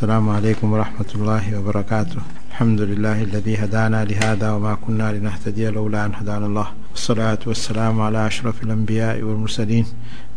السلام 0.00 0.28
عليكم 0.28 0.72
ورحمة 0.72 1.10
الله 1.14 1.58
وبركاته. 1.58 2.20
الحمد 2.50 2.80
لله 2.80 3.22
الذي 3.22 3.56
هدانا 3.56 4.04
لهذا 4.04 4.50
وما 4.52 4.74
كنا 4.74 5.12
لنهتدي 5.12 5.68
لولا 5.68 6.06
أن 6.06 6.12
هدانا 6.14 6.46
الله. 6.46 6.68
والصلاة 6.90 7.38
والسلام 7.46 8.00
على 8.00 8.26
أشرف 8.26 8.62
الأنبياء 8.62 9.22
والمرسلين 9.22 9.86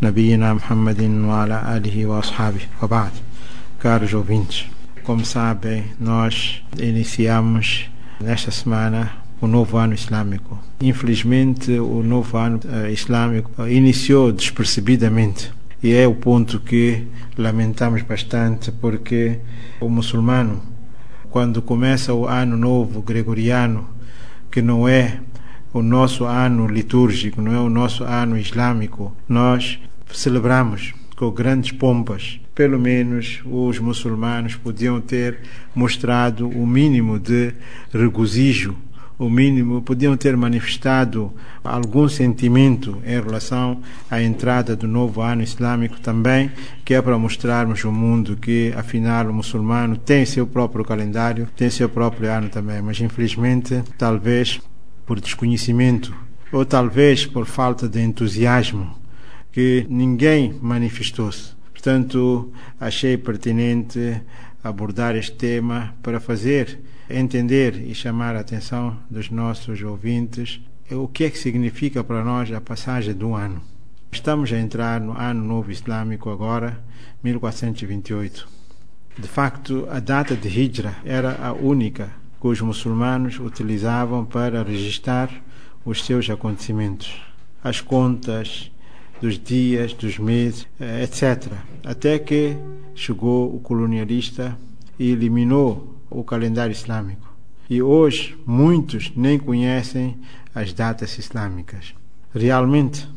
نبينا 0.04 0.54
محمد 0.54 1.02
وعلى 1.02 1.78
آله 1.78 2.05
وأصحابه. 2.05 2.62
وبعد. 2.81 3.12
Caros 3.79 4.13
ouvintes, 4.13 4.65
como 5.05 5.23
sabem, 5.23 5.84
nós 5.98 6.61
iniciamos 6.77 7.86
nesta 8.20 8.52
semana 8.52 9.11
o 9.39 9.48
novo 9.48 9.77
ano 9.77 9.93
islâmico. 9.93 10.59
Infelizmente, 10.82 11.80
o 11.80 12.04
novo 12.04 12.38
ano 12.38 12.59
uh, 12.66 12.91
islâmico 12.91 13.66
iniciou 13.66 14.34
despercebidamente. 14.34 15.54
E 15.84 15.93
é 15.93 16.07
o 16.07 16.15
ponto 16.15 16.61
que 16.61 17.05
lamentamos 17.38 18.02
bastante 18.04 18.71
porque 18.71 19.39
o 19.82 19.89
muçulmano, 19.89 20.63
quando 21.29 21.61
começa 21.61 22.14
o 22.14 22.25
ano 22.25 22.55
novo 22.55 23.01
gregoriano, 23.01 23.89
que 24.50 24.61
não 24.61 24.88
é 24.88 25.19
o 25.74 25.82
nosso 25.82 26.24
ano 26.24 26.68
litúrgico, 26.68 27.41
não 27.41 27.54
é 27.54 27.60
o 27.60 27.69
nosso 27.69 28.05
ano 28.05 28.38
islâmico, 28.38 29.14
nós 29.27 29.77
celebramos 30.10 30.93
com 31.18 31.29
grandes 31.32 31.74
pompas. 31.74 32.39
Pelo 32.55 32.80
menos 32.80 33.41
os 33.44 33.77
muçulmanos 33.80 34.55
podiam 34.55 35.02
ter 35.02 35.39
mostrado 35.75 36.47
o 36.47 36.66
mínimo 36.66 37.19
de 37.19 37.52
regozijo 37.91 38.77
o 39.17 39.30
mínimo, 39.30 39.81
podiam 39.81 40.17
ter 40.17 40.36
manifestado 40.36 41.31
algum 41.64 42.09
sentimento 42.09 43.02
em 43.06 43.22
relação 43.22 43.81
à 44.09 44.22
entrada 44.22 44.76
do 44.76 44.88
novo 44.88 45.22
ano 45.22 45.44
islâmico 45.44 46.00
também, 46.00 46.52
que 46.84 46.94
é 46.94 47.02
para 47.02 47.17
mostrarmos 47.17 47.84
ao 47.86 47.92
mundo 47.92 48.36
que, 48.36 48.73
afinal, 48.76 49.28
o 49.28 49.34
muçulmano 49.34 49.98
tem 49.98 50.26
seu 50.26 50.48
próprio 50.48 50.84
calendário, 50.84 51.48
tem 51.56 51.70
seu 51.70 51.88
próprio 51.88 52.30
ano 52.31 52.50
também. 52.50 52.81
Mas, 52.81 53.00
infelizmente, 53.00 53.83
talvez 53.97 54.59
por 55.05 55.20
desconhecimento 55.20 56.14
ou 56.52 56.66
talvez 56.66 57.25
por 57.25 57.45
falta 57.45 57.88
de 57.88 58.02
entusiasmo, 58.02 58.95
que 59.52 59.86
ninguém 59.89 60.55
manifestou-se. 60.61 61.53
Portanto, 61.72 62.52
achei 62.80 63.17
pertinente 63.17 64.22
abordar 64.64 65.16
este 65.16 65.33
tema 65.33 65.94
para 66.02 66.20
fazer 66.20 66.80
entender 67.09 67.75
e 67.75 67.93
chamar 67.93 68.35
a 68.35 68.39
atenção 68.39 68.97
dos 69.09 69.29
nossos 69.29 69.81
ouvintes 69.81 70.61
o 70.91 71.07
que 71.07 71.23
é 71.23 71.29
que 71.29 71.37
significa 71.37 72.03
para 72.03 72.23
nós 72.23 72.51
a 72.51 72.61
passagem 72.61 73.13
do 73.13 73.33
ano. 73.33 73.61
Estamos 74.11 74.51
a 74.53 74.59
entrar 74.59 75.01
no 75.01 75.17
Ano 75.17 75.43
Novo 75.43 75.71
Islâmico 75.71 76.29
agora, 76.29 76.79
1428. 77.23 78.47
De 79.17 79.27
facto, 79.27 79.87
a 79.89 79.99
data 79.99 80.35
de 80.35 80.47
Hijra 80.47 80.95
era 81.03 81.35
a 81.43 81.53
única 81.53 82.11
que 82.39 82.47
os 82.47 82.61
muçulmanos 82.61 83.39
utilizavam 83.39 84.25
para 84.25 84.63
registrar 84.63 85.29
os 85.85 86.03
seus 86.05 86.29
acontecimentos. 86.29 87.21
As 87.63 87.81
contas 87.81 88.71
dos 89.21 89.39
dias, 89.39 89.93
dos 89.93 90.19
meses, 90.19 90.67
etc. 91.01 91.53
Até 91.83 92.19
que 92.19 92.57
chegou 92.93 93.55
o 93.55 93.59
colonialista 93.59 94.57
e 94.99 95.11
eliminou 95.11 95.95
o 96.14 96.23
calendário 96.23 96.72
islâmico. 96.72 97.33
E 97.69 97.81
hoje 97.81 98.38
muitos 98.45 99.11
nem 99.16 99.39
conhecem 99.39 100.17
as 100.53 100.73
datas 100.73 101.17
islâmicas. 101.17 101.95
Realmente, 102.33 103.08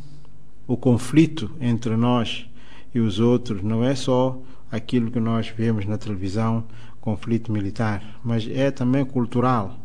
o 0.66 0.76
conflito 0.76 1.50
entre 1.60 1.96
nós 1.96 2.48
e 2.94 3.00
os 3.00 3.20
outros 3.20 3.62
não 3.62 3.84
é 3.84 3.94
só 3.94 4.40
aquilo 4.70 5.10
que 5.10 5.20
nós 5.20 5.48
vemos 5.48 5.86
na 5.86 5.98
televisão, 5.98 6.64
conflito 7.00 7.52
militar, 7.52 8.02
mas 8.24 8.48
é 8.48 8.70
também 8.70 9.04
cultural. 9.04 9.78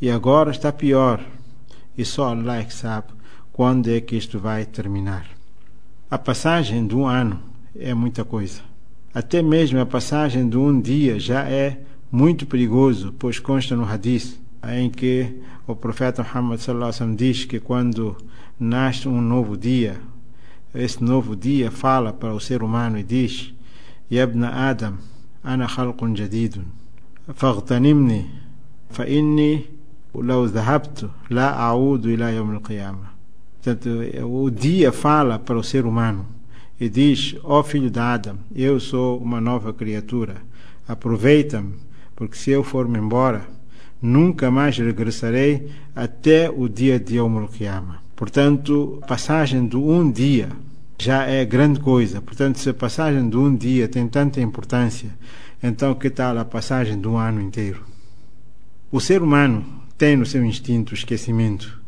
E 0.00 0.10
agora 0.10 0.50
está 0.50 0.72
pior. 0.72 1.24
E 1.96 2.04
só 2.04 2.28
Allah 2.28 2.58
é 2.58 2.64
que 2.64 2.74
sabe 2.74 3.08
quando 3.52 3.88
é 3.88 4.00
que 4.00 4.16
isto 4.16 4.38
vai 4.38 4.64
terminar. 4.64 5.26
A 6.10 6.16
passagem 6.16 6.86
de 6.86 6.94
um 6.94 7.06
ano 7.06 7.40
é 7.76 7.92
muita 7.94 8.24
coisa. 8.24 8.60
Até 9.12 9.42
mesmo 9.42 9.80
a 9.80 9.86
passagem 9.86 10.48
de 10.48 10.56
um 10.56 10.80
dia 10.80 11.18
já 11.18 11.48
é 11.48 11.80
muito 12.10 12.46
perigoso, 12.46 13.14
pois 13.18 13.38
consta 13.38 13.76
no 13.76 13.84
hadith 13.84 14.40
em 14.64 14.90
que 14.90 15.34
o 15.66 15.76
profeta 15.76 16.22
Muhammad 16.22 16.58
sallallahu 16.58 16.88
alaihi 16.88 17.00
wasallam 17.00 17.16
diz 17.16 17.44
que 17.44 17.60
quando 17.60 18.16
nasce 18.58 19.08
um 19.08 19.20
novo 19.20 19.56
dia, 19.56 20.00
esse 20.74 21.02
novo 21.02 21.36
dia 21.36 21.70
fala 21.70 22.12
para 22.12 22.34
o 22.34 22.40
ser 22.40 22.62
humano 22.62 22.98
e 22.98 23.02
diz: 23.02 23.52
"Yabna 24.10 24.70
Adam, 24.70 24.94
ana 25.44 25.66
khalqun 25.66 26.16
jadidun, 26.16 26.64
faghtanimni, 27.34 28.26
fa 28.90 29.06
inni 29.06 29.66
law 30.14 30.46
dhahabtu 30.48 31.10
la 31.30 31.52
a'udu 31.52 32.10
ila 32.10 32.30
yawm 32.30 32.50
al-qiyamah." 32.56 33.12
Portanto, 33.62 33.88
o 34.24 34.50
dia 34.50 34.92
fala 34.92 35.38
para 35.38 35.58
o 35.58 35.62
ser 35.62 35.84
humano 35.84 36.26
e 36.80 36.88
diz: 36.88 37.36
"Ó 37.44 37.60
oh, 37.60 37.62
filho 37.62 37.90
de 37.90 38.00
Adam, 38.00 38.38
eu 38.54 38.80
sou 38.80 39.18
uma 39.18 39.40
nova 39.40 39.72
criatura. 39.72 40.36
Aproveita-me 40.86 41.87
porque 42.18 42.36
se 42.36 42.50
eu 42.50 42.64
for-me 42.64 42.98
embora, 42.98 43.46
nunca 44.02 44.50
mais 44.50 44.76
regressarei 44.76 45.70
até 45.94 46.50
o 46.50 46.68
dia 46.68 46.98
de 46.98 47.16
Yom 47.16 47.46
Kiyama. 47.46 48.02
Portanto, 48.16 49.00
passagem 49.06 49.68
de 49.68 49.76
um 49.76 50.10
dia 50.10 50.48
já 50.98 51.22
é 51.22 51.44
grande 51.44 51.78
coisa. 51.78 52.20
Portanto, 52.20 52.58
se 52.58 52.68
a 52.70 52.74
passagem 52.74 53.30
de 53.30 53.36
um 53.36 53.54
dia 53.54 53.86
tem 53.86 54.08
tanta 54.08 54.40
importância, 54.40 55.10
então 55.62 55.94
que 55.94 56.10
tal 56.10 56.36
a 56.38 56.44
passagem 56.44 57.00
de 57.00 57.06
um 57.06 57.16
ano 57.16 57.40
inteiro? 57.40 57.84
O 58.90 59.00
ser 59.00 59.22
humano 59.22 59.64
tem 59.96 60.16
no 60.16 60.26
seu 60.26 60.44
instinto 60.44 60.90
o 60.90 60.94
esquecimento 60.94 61.80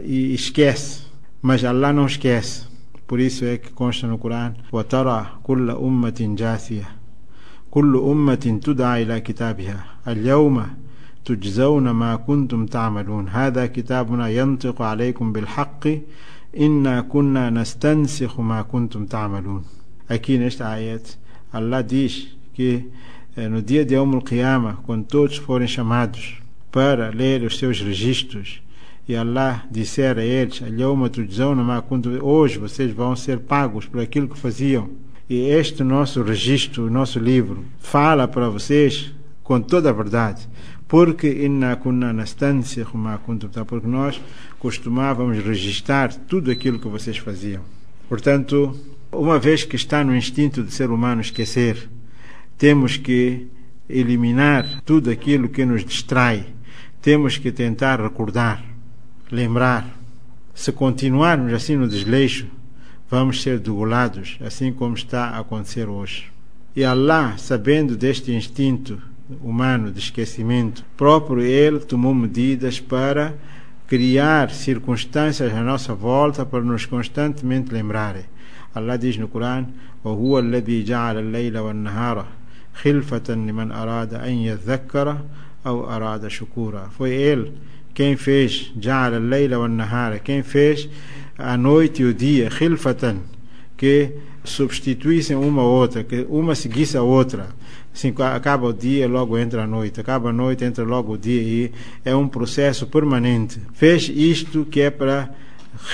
e 0.00 0.34
esquece, 0.34 1.02
mas 1.40 1.64
Allah 1.64 1.92
não 1.92 2.06
esquece. 2.06 2.64
Por 3.06 3.20
isso 3.20 3.44
é 3.44 3.56
que 3.56 3.70
consta 3.70 4.08
no 4.08 4.18
Corão: 4.18 4.52
"Wa 4.72 4.82
tara 4.82 5.38
kulla 5.44 5.78
ummatin 5.78 6.36
jathiyah 6.36 6.95
كل 7.71 7.97
أمة 7.97 8.59
تدعى 8.63 9.03
إلى 9.03 9.21
كتابها 9.21 9.85
اليوم 10.07 10.63
تجزون 11.25 11.89
ما 11.89 12.15
كنتم 12.15 12.65
تعملون 12.65 13.29
هذا 13.29 13.65
كتابنا 13.65 14.29
ينطق 14.29 14.81
عليكم 14.81 15.33
بالحق 15.33 15.87
إنا 16.59 17.01
كنا 17.01 17.49
نستنسخ 17.49 18.39
ما 18.39 18.61
كنتم 18.61 19.05
تعملون 19.05 19.63
aqui 20.09 20.37
nesta 20.37 20.67
ayat 20.67 21.17
Allah 21.53 21.81
diz 21.83 22.27
que 22.53 22.85
no 23.37 23.61
dia 23.61 23.85
de 23.85 23.95
Yom 23.95 24.19
Qiyamah 24.19 24.77
quando 24.85 25.05
todos 25.05 25.37
forem 25.37 25.67
chamados 25.67 26.41
para 26.71 27.09
ler 27.09 27.43
os 27.43 27.57
seus 27.57 27.79
registros 27.79 28.61
e 29.07 29.15
Allah 29.15 29.63
disser 29.71 30.17
a 30.17 30.23
eles 30.23 30.61
hoje 32.21 32.57
vocês 32.59 32.91
vão 32.91 33.15
ser 33.15 33.39
pagos 33.39 33.85
por 33.85 34.01
aquilo 34.01 34.27
que 34.27 34.37
faziam 34.37 34.89
e 35.28 35.48
este 35.48 35.82
nosso 35.82 36.22
registro, 36.22 36.90
nosso 36.90 37.18
livro, 37.18 37.64
fala 37.78 38.28
para 38.28 38.48
vocês 38.48 39.12
com 39.42 39.60
toda 39.60 39.90
a 39.90 39.92
verdade. 39.92 40.48
Porque 40.88 41.48
porque 43.66 43.86
nós 43.88 44.20
costumávamos 44.58 45.38
registrar 45.38 46.14
tudo 46.14 46.50
aquilo 46.50 46.78
que 46.78 46.86
vocês 46.86 47.18
faziam. 47.18 47.62
Portanto, 48.08 48.78
uma 49.10 49.38
vez 49.38 49.64
que 49.64 49.74
está 49.74 50.04
no 50.04 50.14
instinto 50.14 50.62
do 50.62 50.70
ser 50.70 50.90
humano 50.90 51.20
esquecer, 51.20 51.88
temos 52.56 52.96
que 52.96 53.48
eliminar 53.88 54.80
tudo 54.84 55.10
aquilo 55.10 55.48
que 55.48 55.64
nos 55.64 55.84
distrai. 55.84 56.46
Temos 57.02 57.36
que 57.36 57.50
tentar 57.50 58.00
recordar, 58.00 58.64
lembrar. 59.30 59.96
Se 60.54 60.70
continuarmos 60.72 61.52
assim 61.52 61.76
no 61.76 61.88
desleixo, 61.88 62.46
vamos 63.09 63.41
ser 63.41 63.59
degolados, 63.59 64.37
assim 64.41 64.71
como 64.71 64.95
está 64.95 65.29
a 65.29 65.39
acontecer 65.39 65.87
hoje. 65.87 66.31
E 66.75 66.83
Allah, 66.83 67.37
sabendo 67.37 67.97
deste 67.97 68.31
instinto 68.31 68.97
humano 69.41 69.91
de 69.91 69.99
esquecimento, 69.99 70.85
próprio 70.95 71.41
Ele 71.41 71.79
tomou 71.79 72.13
medidas 72.13 72.79
para 72.79 73.33
criar 73.87 74.51
circunstâncias 74.51 75.53
à 75.53 75.61
nossa 75.61 75.93
volta 75.93 76.45
para 76.45 76.61
nos 76.61 76.85
constantemente 76.85 77.73
lembrarem. 77.73 78.23
Allah 78.73 78.97
diz 78.97 79.17
no 79.17 79.27
Corão: 79.27 79.67
وهو 80.03 80.39
الذي 80.39 80.83
جعل 80.83 81.17
الليل 81.17 81.57
والنهار 81.57 82.25
خلفة 82.73 83.33
لمن 83.33 83.71
أراد 83.71 84.13
أن 84.13 84.33
يذكر 84.33 85.17
أو 85.65 85.91
أراد 85.91 86.27
شكورا. 86.27 86.89
Foi 86.97 87.11
Ele 87.11 87.51
quem 87.93 88.15
fez 88.15 88.71
جعل 88.75 89.13
الليل 89.13 89.55
والنهار, 89.55 90.19
quem 90.23 90.41
fez 90.43 90.89
a 91.38 91.56
noite 91.56 92.02
e 92.02 92.04
o 92.04 92.14
dia, 92.14 92.50
khilfatan, 92.50 93.16
que 93.76 94.12
substituíssem 94.44 95.36
uma 95.36 95.62
a 95.62 95.64
outra, 95.64 96.04
que 96.04 96.26
uma 96.28 96.54
seguisse 96.54 96.96
a 96.96 97.02
outra. 97.02 97.48
Assim, 97.94 98.14
acaba 98.18 98.66
o 98.66 98.72
dia, 98.72 99.08
logo 99.08 99.38
entra 99.38 99.64
a 99.64 99.66
noite, 99.66 100.00
acaba 100.00 100.30
a 100.30 100.32
noite, 100.32 100.64
entra 100.64 100.84
logo 100.84 101.14
o 101.14 101.18
dia, 101.18 101.42
e 101.42 101.72
é 102.04 102.14
um 102.14 102.28
processo 102.28 102.86
permanente. 102.86 103.58
Fez 103.72 104.08
isto 104.08 104.64
que 104.66 104.80
é 104.80 104.90
para 104.90 105.30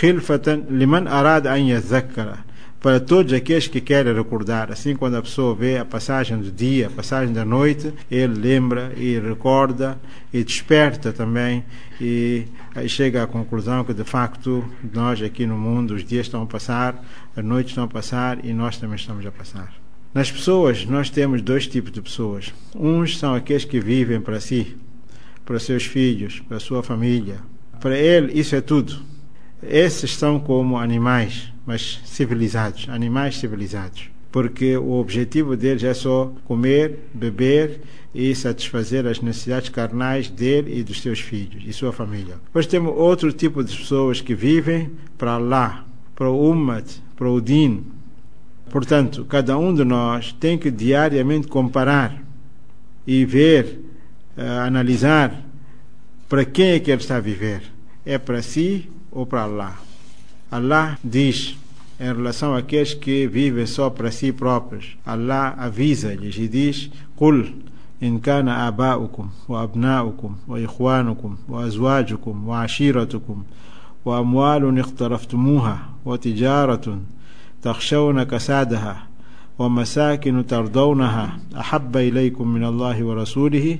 khilfatan 0.00 0.64
liman 0.70 1.08
arada 1.08 1.52
an 1.52 1.66
yazakkara, 1.66 2.44
para 2.82 2.98
todos 2.98 3.32
aqueles 3.32 3.68
que 3.68 3.80
querem 3.80 4.12
recordar. 4.12 4.72
Assim, 4.72 4.96
quando 4.96 5.14
a 5.14 5.22
pessoa 5.22 5.54
vê 5.54 5.78
a 5.78 5.84
passagem 5.84 6.36
do 6.38 6.50
dia, 6.50 6.88
a 6.88 6.90
passagem 6.90 7.32
da 7.32 7.44
noite, 7.44 7.94
ele 8.10 8.34
lembra 8.34 8.92
e 8.96 9.18
recorda 9.20 9.96
e 10.32 10.42
desperta 10.42 11.12
também 11.12 11.64
e 12.00 12.44
chega 12.88 13.22
à 13.22 13.26
conclusão 13.26 13.84
que 13.84 13.94
de 13.94 14.02
facto 14.02 14.64
nós 14.92 15.22
aqui 15.22 15.46
no 15.46 15.56
mundo 15.56 15.94
os 15.94 16.04
dias 16.04 16.26
estão 16.26 16.42
a 16.42 16.46
passar, 16.46 17.02
as 17.36 17.44
noites 17.44 17.70
estão 17.70 17.84
a 17.84 17.88
passar 17.88 18.44
e 18.44 18.52
nós 18.52 18.76
também 18.76 18.96
estamos 18.96 19.24
a 19.24 19.30
passar. 19.30 19.72
Nas 20.12 20.30
pessoas, 20.30 20.84
nós 20.84 21.08
temos 21.08 21.40
dois 21.40 21.66
tipos 21.68 21.92
de 21.92 22.02
pessoas. 22.02 22.52
Uns 22.74 23.16
são 23.16 23.34
aqueles 23.34 23.64
que 23.64 23.80
vivem 23.80 24.20
para 24.20 24.40
si, 24.40 24.76
para 25.46 25.58
seus 25.58 25.86
filhos, 25.86 26.40
para 26.40 26.58
sua 26.58 26.82
família. 26.82 27.36
Para 27.80 27.96
ele, 27.96 28.38
isso 28.38 28.54
é 28.54 28.60
tudo. 28.60 29.00
Esses 29.62 30.14
são 30.16 30.40
como 30.40 30.76
animais 30.76 31.51
mas 31.66 32.00
civilizados, 32.04 32.88
animais 32.88 33.38
civilizados. 33.38 34.10
Porque 34.30 34.76
o 34.76 34.92
objetivo 34.92 35.56
deles 35.56 35.84
é 35.84 35.92
só 35.92 36.32
comer, 36.44 36.98
beber 37.12 37.82
e 38.14 38.34
satisfazer 38.34 39.06
as 39.06 39.20
necessidades 39.20 39.68
carnais 39.68 40.28
dele 40.28 40.78
e 40.78 40.82
dos 40.82 41.00
seus 41.00 41.20
filhos 41.20 41.62
e 41.66 41.72
sua 41.72 41.92
família. 41.92 42.36
Depois 42.44 42.66
temos 42.66 42.94
outro 42.96 43.32
tipo 43.32 43.62
de 43.62 43.76
pessoas 43.76 44.20
que 44.20 44.34
vivem 44.34 44.90
para 45.16 45.32
Allah, 45.32 45.84
para 46.14 46.30
o 46.30 46.50
Ummah, 46.50 46.82
para 47.16 47.30
o 47.30 47.40
Din. 47.40 47.84
Portanto, 48.70 49.24
cada 49.26 49.56
um 49.58 49.74
de 49.74 49.84
nós 49.84 50.32
tem 50.32 50.56
que 50.56 50.70
diariamente 50.70 51.46
comparar 51.46 52.22
e 53.06 53.24
ver, 53.24 53.80
uh, 54.36 54.60
analisar 54.64 55.42
para 56.28 56.44
quem 56.44 56.70
é 56.70 56.80
que 56.80 56.90
ele 56.90 57.00
está 57.00 57.16
a 57.16 57.20
viver. 57.20 57.62
É 58.04 58.18
para 58.18 58.40
si 58.42 58.90
ou 59.10 59.26
para 59.26 59.42
Allah? 59.42 59.91
Allah 60.52 60.98
diz 61.02 61.56
em 61.98 62.12
relação 62.12 62.54
àqueles 62.54 62.94
que 62.94 63.26
vivem 63.26 63.66
só 63.66 63.90
para 63.90 64.10
si 64.10 64.32
próprios. 64.32 64.96
Allah 65.04 65.54
avisa-lhes 65.58 66.36
e 66.36 66.46
diz: 66.46 66.90
Qul 67.16 67.62
إن 68.02 68.18
كان 68.18 68.48
آباؤكم 68.48 69.28
وأبناؤكم 69.48 70.36
وإخوانكم 70.48 71.36
وأزواجكم 71.48 72.48
وعشيرتكم 72.48 73.42
وأموال 74.04 74.78
اقترفتموها 74.78 75.78
وتجارة 76.04 76.98
تخشون 77.62 78.22
كسادها 78.22 79.06
ومساكن 79.58 80.46
ترضونها 80.46 81.38
أحب 81.58 81.96
إليكم 81.96 82.48
من 82.48 82.64
الله 82.64 83.04
ورسوله 83.04 83.78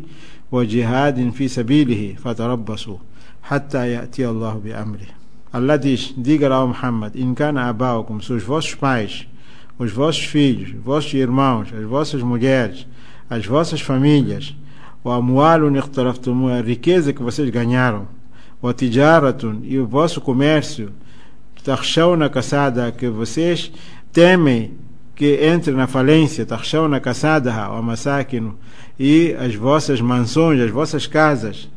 وجهاد 0.52 1.30
في 1.30 1.48
سبيله 1.48 2.14
فتربصوا 2.24 2.96
حتى 3.42 3.92
يأتي 3.92 4.28
الله 4.28 4.60
بأمره 4.64 5.21
Allah 5.52 5.76
diz: 5.76 6.14
Diga 6.16 6.52
ao 6.52 6.68
Muhammad: 6.68 7.14
Incana 7.14 7.68
abaukum, 7.68 8.20
se 8.20 8.32
os 8.32 8.42
vossos 8.42 8.74
pais, 8.74 9.28
os 9.78 9.92
vossos 9.92 10.24
filhos, 10.24 10.70
os 10.70 10.82
vossos 10.82 11.12
irmãos, 11.12 11.68
as 11.74 11.84
vossas 11.84 12.22
mulheres, 12.22 12.86
as 13.28 13.44
vossas 13.44 13.80
famílias, 13.80 14.54
o 15.04 15.10
amualu 15.10 15.68
a 15.68 16.60
riqueza 16.62 17.12
que 17.12 17.22
vocês 17.22 17.50
ganharam, 17.50 18.08
o 18.62 18.72
tijaratun 18.72 19.60
e 19.64 19.78
o 19.78 19.86
vosso 19.86 20.20
comércio, 20.20 20.90
taxão 21.62 22.16
na 22.16 22.28
caçada 22.28 22.90
que 22.90 23.08
vocês 23.08 23.70
temem 24.12 24.72
que 25.14 25.44
entre 25.44 25.72
na 25.72 25.86
falência, 25.86 26.46
taxão 26.46 26.88
na 26.88 26.98
caçada, 26.98 27.70
o 27.70 27.82
massacre 27.82 28.42
e 28.98 29.34
as 29.38 29.54
vossas 29.54 30.00
mansões, 30.00 30.60
as 30.60 30.70
vossas 30.70 31.06
casas, 31.06 31.68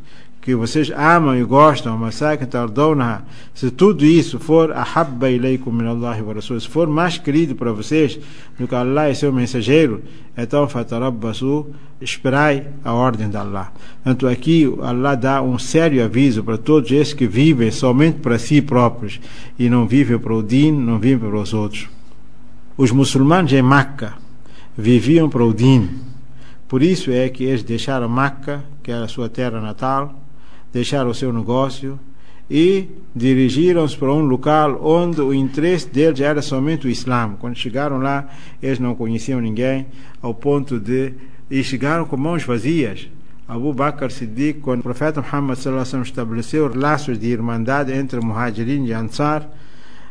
que 0.45 0.53
vocês 0.53 0.91
amam 0.95 1.35
e 1.35 1.43
gostam, 1.43 1.97
masakin 1.97 2.45
tardawnaha, 2.45 3.23
se 3.51 3.71
tudo 3.71 4.05
isso 4.05 4.37
for 4.37 4.71
ahabba 4.71 5.31
ilaykum 5.31 5.71
min 5.71 5.87
Allah 5.87 6.21
wa 6.21 6.35
Rasul, 6.35 6.59
se 6.59 6.67
for 6.67 6.87
mais 6.87 7.17
querido 7.17 7.55
para 7.55 7.71
vocês 7.71 8.19
do 8.59 8.67
que 8.67 8.75
Allah 8.75 9.09
e 9.09 9.15
seu 9.15 9.33
mensageiro, 9.33 10.03
então 10.37 10.69
fatarabbasu, 10.69 11.65
esperai 11.99 12.67
a 12.83 12.93
ordem 12.93 13.27
de 13.27 13.35
Allah. 13.35 13.73
Portanto, 14.03 14.27
aqui 14.27 14.71
Allah 14.83 15.15
dá 15.15 15.41
um 15.41 15.57
sério 15.57 16.05
aviso 16.05 16.43
para 16.43 16.59
todos 16.59 16.91
esses 16.91 17.15
que 17.15 17.25
vivem 17.25 17.71
somente 17.71 18.19
para 18.19 18.37
si 18.37 18.61
próprios 18.61 19.19
e 19.57 19.67
não 19.67 19.87
vivem 19.87 20.19
para 20.19 20.31
o 20.31 20.43
din, 20.43 20.71
não 20.71 20.99
vivem 20.99 21.27
para 21.27 21.39
os 21.39 21.55
outros. 21.55 21.89
Os 22.77 22.91
muçulmanos 22.91 23.51
em 23.51 23.63
Meca 23.63 24.13
viviam 24.77 25.27
para 25.27 25.43
o 25.43 25.51
din. 25.51 25.89
Por 26.67 26.83
isso 26.83 27.09
é 27.09 27.29
que 27.29 27.45
eles 27.45 27.63
deixaram 27.63 28.07
Meca, 28.07 28.63
que 28.83 28.91
era 28.91 29.05
a 29.05 29.07
sua 29.07 29.27
terra 29.27 29.59
natal, 29.59 30.21
deixaram 30.75 31.09
o 31.09 31.15
seu 31.15 31.31
negócio 31.31 31.97
e 32.51 32.89
dirigiram-se 33.15 33.97
para 33.97 34.11
um 34.11 34.19
local 34.19 34.77
onde 34.83 35.21
o 35.21 35.33
interesse 35.33 35.87
deles 35.87 36.19
era 36.19 36.41
somente 36.41 36.85
o 36.85 36.89
Islã. 36.89 37.33
Quando 37.39 37.55
chegaram 37.55 37.97
lá, 37.97 38.27
eles 38.61 38.77
não 38.77 38.93
conheciam 38.93 39.39
ninguém, 39.39 39.87
ao 40.21 40.33
ponto 40.33 40.77
de. 40.77 41.13
e 41.49 41.63
chegaram 41.63 42.03
com 42.03 42.17
mãos 42.17 42.43
vazias. 42.43 43.07
Abu 43.47 43.73
Bakr 43.73 44.11
Siddiq, 44.11 44.59
quando 44.59 44.81
o 44.81 44.83
profeta 44.83 45.21
Muhammad 45.21 45.57
estabeleceu 46.03 46.69
laços 46.75 47.17
de 47.17 47.27
irmandade 47.27 47.93
entre 47.93 48.19
Muhajirin 48.19 48.83
e 48.85 48.91
Ansar, 48.91 49.47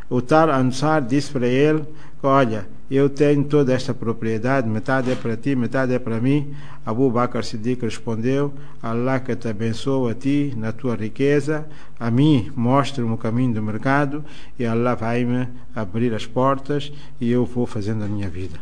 o 0.08 0.22
tal 0.22 0.49
Ansar 0.49 1.02
disse 1.02 1.31
para 1.31 1.46
ele: 1.46 1.82
Olha, 2.22 2.67
eu 2.90 3.08
tenho 3.08 3.44
toda 3.44 3.72
esta 3.72 3.94
propriedade, 3.94 4.69
metade 4.69 5.10
é 5.10 5.14
para 5.14 5.36
ti, 5.36 5.56
metade 5.56 5.94
é 5.94 5.98
para 5.98 6.20
mim. 6.20 6.54
Abu 6.84 7.10
Bakr 7.10 7.42
Siddiq 7.42 7.82
respondeu: 7.82 8.52
Allah 8.82 9.20
que 9.20 9.34
te 9.34 9.48
abençoe 9.48 10.10
a 10.10 10.14
ti 10.14 10.54
na 10.56 10.72
tua 10.72 10.94
riqueza, 10.94 11.66
a 11.98 12.10
mim 12.10 12.52
mostre-me 12.54 13.10
o 13.10 13.16
caminho 13.16 13.54
do 13.54 13.62
mercado 13.62 14.25
e 14.58 14.66
Allah 14.66 14.94
vai-me 14.94 15.48
abrir 15.75 16.12
as 16.14 16.26
portas 16.26 16.92
e 17.20 17.31
eu 17.31 17.44
vou 17.44 17.66
fazendo 17.66 18.04
a 18.04 18.08
minha 18.08 18.28
vida. 18.28 18.58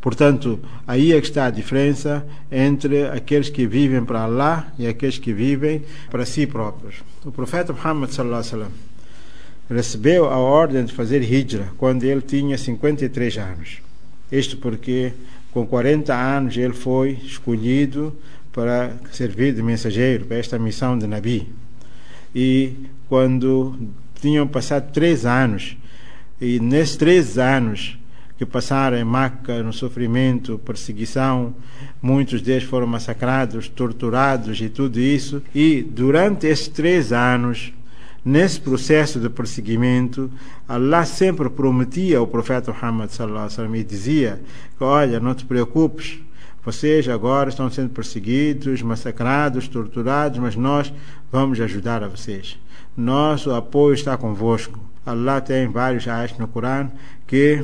Portanto, 0.00 0.60
aí 0.86 1.14
é 1.14 1.20
que 1.20 1.26
está 1.26 1.46
a 1.46 1.50
diferença 1.50 2.26
entre 2.52 3.06
aqueles 3.08 3.48
que 3.48 3.66
vivem 3.66 4.04
para 4.04 4.24
Allah 4.24 4.66
e 4.78 4.86
aqueles 4.86 5.16
que 5.16 5.32
vivem 5.32 5.82
para 6.10 6.26
si 6.26 6.46
próprios. 6.46 6.96
O 7.24 7.32
profeta 7.32 7.72
Muhammad 7.72 8.10
sallallahu 8.10 8.40
alaihi 8.40 8.52
wasallam 8.52 8.93
recebeu 9.68 10.28
a 10.28 10.36
ordem 10.36 10.84
de 10.84 10.92
fazer 10.92 11.22
hijra 11.22 11.68
quando 11.78 12.04
ele 12.04 12.20
tinha 12.20 12.58
53 12.58 13.38
anos. 13.38 13.78
Isto 14.30 14.56
porque 14.56 15.12
com 15.52 15.66
40 15.66 16.14
anos 16.14 16.56
ele 16.56 16.72
foi 16.72 17.12
escolhido 17.24 18.16
para 18.52 18.92
servir 19.10 19.54
de 19.54 19.62
mensageiro 19.62 20.26
para 20.26 20.36
esta 20.36 20.58
missão 20.58 20.98
de 20.98 21.06
Nabi. 21.06 21.48
E 22.34 22.72
quando 23.08 23.76
tinham 24.20 24.46
passado 24.46 24.92
três 24.92 25.24
anos, 25.24 25.76
e 26.40 26.58
nesses 26.58 26.96
três 26.96 27.38
anos 27.38 27.98
que 28.36 28.44
passaram 28.44 28.96
em 28.96 29.04
Maca, 29.04 29.62
no 29.62 29.72
sofrimento, 29.72 30.58
perseguição, 30.58 31.54
muitos 32.02 32.42
deles 32.42 32.64
foram 32.64 32.86
massacrados, 32.86 33.68
torturados 33.68 34.60
e 34.60 34.68
tudo 34.68 34.98
isso, 34.98 35.42
e 35.54 35.82
durante 35.82 36.46
esses 36.46 36.66
três 36.66 37.12
anos 37.12 37.72
Nesse 38.24 38.58
processo 38.58 39.20
de 39.20 39.28
perseguimento, 39.28 40.30
Allah 40.66 41.04
sempre 41.04 41.50
prometia 41.50 42.18
ao 42.18 42.26
profeta 42.26 42.72
Muhammad 42.72 43.10
e 43.74 43.84
dizia 43.84 44.40
que, 44.78 44.82
olha, 44.82 45.20
não 45.20 45.34
te 45.34 45.44
preocupes, 45.44 46.18
vocês 46.64 47.06
agora 47.06 47.50
estão 47.50 47.70
sendo 47.70 47.90
perseguidos, 47.90 48.80
massacrados, 48.80 49.68
torturados, 49.68 50.38
mas 50.38 50.56
nós 50.56 50.90
vamos 51.30 51.60
ajudar 51.60 52.02
a 52.02 52.08
vocês. 52.08 52.58
Nosso 52.96 53.52
apoio 53.52 53.92
está 53.92 54.16
convosco. 54.16 54.80
Allah 55.04 55.42
tem 55.42 55.68
vários 55.68 56.08
ayats 56.08 56.38
no 56.38 56.48
Corão 56.48 56.90
que 57.26 57.62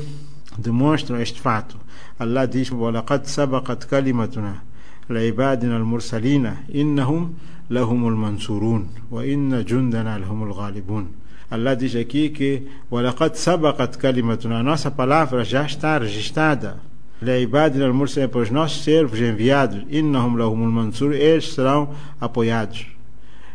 demonstram 0.59 1.19
este 1.19 1.41
fato. 1.41 1.79
Allah 2.19 2.47
diz: 2.47 2.71
"Wa 2.71 2.91
laqad 2.91 3.25
sabaqat 3.27 3.87
kalimatuna 3.87 4.63
li 5.09 5.29
ibadina 5.29 5.77
al-mursalina 5.77 6.59
innahum 6.69 7.35
إنهم 7.72 7.78
لهم 7.78 8.08
المنصورون 8.08 8.88
وإن 9.12 9.66
جندنا 9.66 10.18
لهم 10.20 10.44
الغالبون 10.44 11.08
Allah 11.52 11.76
diz 11.76 11.96
aqui 11.96 12.30
que 12.30 12.64
وَلَقَدْ 12.92 13.36
سَبَقَتْ 13.36 13.96
كَلِمَتُنَا 14.02 14.60
A 14.60 14.64
nossa 14.64 14.90
palavra 14.90 15.44
já 15.44 15.64
está 15.64 15.98
registrada. 15.98 16.78
لعبادنا 17.22 17.86
المرسلين 17.86 18.28
para 18.30 18.42
os 18.42 18.50
nossos 18.50 18.84
servos 18.84 19.20
enviados 19.20 19.84
إنهم 19.92 20.38
لهم 20.38 20.64
المنصور 20.64 21.14
Eles 21.14 21.54
serão 21.54 21.90
apoiados. 22.20 22.88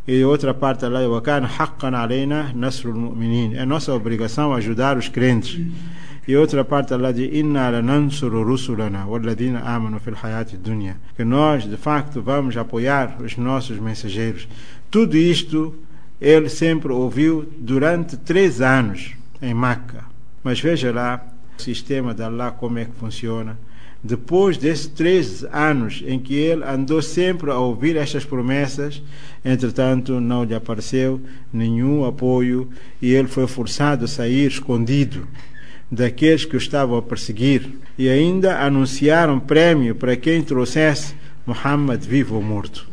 E 0.08 0.24
outra 0.24 0.54
parte 0.54 0.84
Allah 0.84 1.08
وَكَانَ 1.08 1.46
حَقًّا 1.46 1.96
عَلَيْنَا 1.96 2.52
نَصْرُ 2.56 2.88
الْمُؤْمِنِينَ 2.88 3.56
É 3.56 3.64
nossa 3.64 3.92
obrigação 3.92 4.54
ajudar 4.54 4.96
os 4.96 5.08
crentes. 5.08 5.60
E 6.27 6.35
outra 6.35 6.65
parte 6.65 6.93
Allah 6.93 7.13
diz: 7.13 7.31
Inna 7.33 7.69
lanansuru 7.69 8.43
rusulana 8.43 9.05
walladina 9.05 9.61
amanu 9.61 9.99
fil 9.99 10.15
hayati 10.15 10.57
dunya. 10.57 10.97
Que 11.15 11.23
nós, 11.23 11.65
de 11.69 11.77
facto, 11.77 12.21
vamos 12.21 12.57
apoiar 12.57 13.17
os 13.21 13.37
nossos 13.37 13.77
mensageiros. 13.79 14.47
Tudo 14.89 15.15
isto 15.15 15.75
ele 16.19 16.49
sempre 16.49 16.91
ouviu 16.91 17.47
durante 17.57 18.17
três 18.17 18.59
anos 18.59 19.13
em 19.41 19.53
Meca. 19.53 20.05
Mas 20.43 20.59
veja 20.59 20.91
lá 20.91 21.23
o 21.57 21.61
sistema 21.61 22.13
de 22.13 22.23
Allah 22.23 22.51
como 22.51 22.79
é 22.79 22.85
que 22.85 22.95
funciona. 22.99 23.57
Depois 24.03 24.57
desses 24.57 24.87
três 24.87 25.43
anos 25.51 26.03
em 26.05 26.19
que 26.19 26.35
ele 26.35 26.63
andou 26.63 27.01
sempre 27.01 27.49
a 27.49 27.57
ouvir 27.57 27.95
estas 27.95 28.23
promessas, 28.23 29.01
entretanto 29.43 30.19
não 30.21 30.43
lhe 30.43 30.53
apareceu 30.53 31.19
nenhum 31.51 32.05
apoio 32.05 32.69
e 33.01 33.11
ele 33.11 33.27
foi 33.27 33.47
forçado 33.47 34.05
a 34.05 34.07
sair 34.07 34.47
escondido 34.47 35.27
daqueles 35.91 36.45
que 36.45 36.55
o 36.55 36.57
estavam 36.57 36.97
a 36.97 37.01
perseguir 37.01 37.79
e 37.97 38.09
ainda 38.09 38.59
anunciaram 38.59 39.39
prémio 39.39 39.95
para 39.95 40.15
quem 40.15 40.41
trouxesse 40.41 41.15
Muhammad 41.45 42.03
vivo 42.03 42.35
ou 42.35 42.41
morto. 42.41 42.87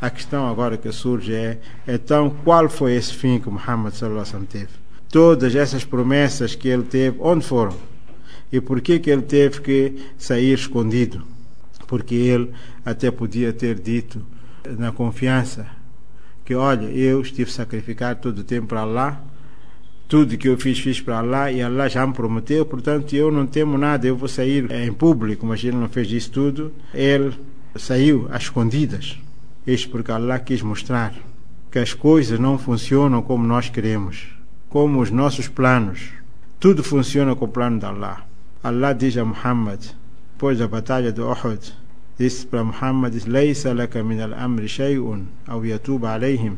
A 0.00 0.10
questão 0.10 0.46
agora 0.46 0.76
que 0.76 0.92
surge 0.92 1.34
é: 1.34 1.58
então, 1.88 2.30
qual 2.44 2.68
foi 2.68 2.94
esse 2.94 3.14
fim 3.14 3.38
que 3.38 3.48
Muhammad 3.48 3.94
teve? 4.48 4.68
Todas 5.08 5.54
essas 5.54 5.84
promessas 5.84 6.54
que 6.54 6.68
ele 6.68 6.82
teve, 6.82 7.16
onde 7.20 7.44
foram? 7.44 7.74
E 8.52 8.60
por 8.60 8.80
que, 8.80 9.00
ele 9.10 9.22
teve 9.22 9.60
que 9.60 9.96
sair 10.18 10.52
escondido? 10.52 11.24
Porque 11.86 12.14
ele 12.14 12.52
até 12.84 13.10
podia 13.10 13.52
ter 13.52 13.78
dito, 13.78 14.24
na 14.78 14.92
confiança, 14.92 15.66
que 16.44 16.54
olha, 16.54 16.86
eu 16.86 17.20
estive 17.20 17.50
sacrificar 17.50 18.16
todo 18.16 18.38
o 18.38 18.44
tempo 18.44 18.68
para 18.68 18.82
Allah, 18.82 19.20
tudo 20.08 20.36
que 20.36 20.48
eu 20.48 20.56
fiz, 20.56 20.78
fiz 20.78 21.00
para 21.00 21.18
Allah 21.18 21.50
e 21.50 21.60
Allah 21.60 21.88
já 21.88 22.06
me 22.06 22.12
prometeu, 22.12 22.64
portanto 22.64 23.14
eu 23.14 23.30
não 23.32 23.46
temo 23.46 23.76
nada, 23.76 24.06
eu 24.06 24.16
vou 24.16 24.28
sair 24.28 24.70
em 24.70 24.92
público, 24.92 25.44
mas 25.44 25.62
ele 25.64 25.76
não 25.76 25.88
fez 25.88 26.10
isso 26.10 26.30
tudo. 26.30 26.72
Ele 26.94 27.32
saiu 27.74 28.28
às 28.30 28.44
escondidas. 28.44 29.18
Isto 29.66 29.90
porque 29.90 30.12
Allah 30.12 30.38
quis 30.38 30.62
mostrar 30.62 31.12
que 31.70 31.78
as 31.80 31.92
coisas 31.92 32.38
não 32.38 32.56
funcionam 32.56 33.20
como 33.20 33.44
nós 33.44 33.68
queremos, 33.68 34.28
como 34.68 35.00
os 35.00 35.10
nossos 35.10 35.48
planos. 35.48 36.10
Tudo 36.60 36.84
funciona 36.84 37.34
com 37.34 37.44
o 37.44 37.48
plano 37.48 37.80
de 37.80 37.86
Allah. 37.86 38.24
Allah 38.62 38.92
diz 38.92 39.16
a 39.16 39.24
Muhammad, 39.24 39.80
depois 40.32 40.58
da 40.58 40.68
batalha 40.68 41.12
de 41.12 41.20
Uhud, 41.20 41.74
disse 42.18 42.46
para 42.46 42.64
Muhammad: 42.64 43.14
Leisa 43.26 43.74
laka 43.74 44.02
min 44.02 44.20
al-amri 44.20 44.68
shay'un, 44.68 45.26
ou 45.48 45.66
yatuba 45.66 46.14
alayhim, 46.14 46.56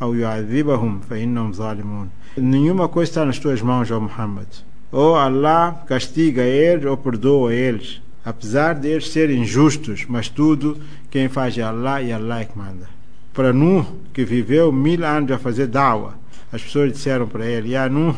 ou 0.00 0.14
yu'adhibahum, 0.14 1.00
fa 1.00 1.18
innahum 1.18 1.52
zalimun. 1.52 2.08
Nenhuma 2.36 2.88
coisa 2.88 3.10
está 3.10 3.24
nas 3.24 3.38
tuas 3.38 3.62
mãos, 3.62 3.90
ó 3.90 4.00
Muhammad. 4.00 4.48
Ou 4.90 5.16
Allah 5.16 5.82
castiga 5.86 6.42
eles 6.42 6.84
ou 6.84 6.96
perdoa 6.96 7.52
eles, 7.54 8.00
apesar 8.24 8.74
de 8.74 8.88
eles 8.88 9.10
serem 9.10 9.44
justos, 9.44 10.04
mas 10.08 10.28
tudo 10.28 10.78
quem 11.10 11.28
faz 11.28 11.56
é 11.58 11.62
Allah 11.62 12.02
e 12.02 12.12
Allah 12.12 12.40
é 12.40 12.44
que 12.44 12.58
manda. 12.58 12.88
Para 13.32 13.52
Nuh, 13.52 13.84
que 14.12 14.24
viveu 14.24 14.70
mil 14.70 15.04
anos 15.04 15.32
a 15.32 15.38
fazer 15.38 15.66
dawa, 15.66 16.14
as 16.52 16.62
pessoas 16.62 16.92
disseram 16.92 17.26
para 17.26 17.44
ele: 17.46 17.70
Ya 17.70 17.88
Nuh, 17.88 18.14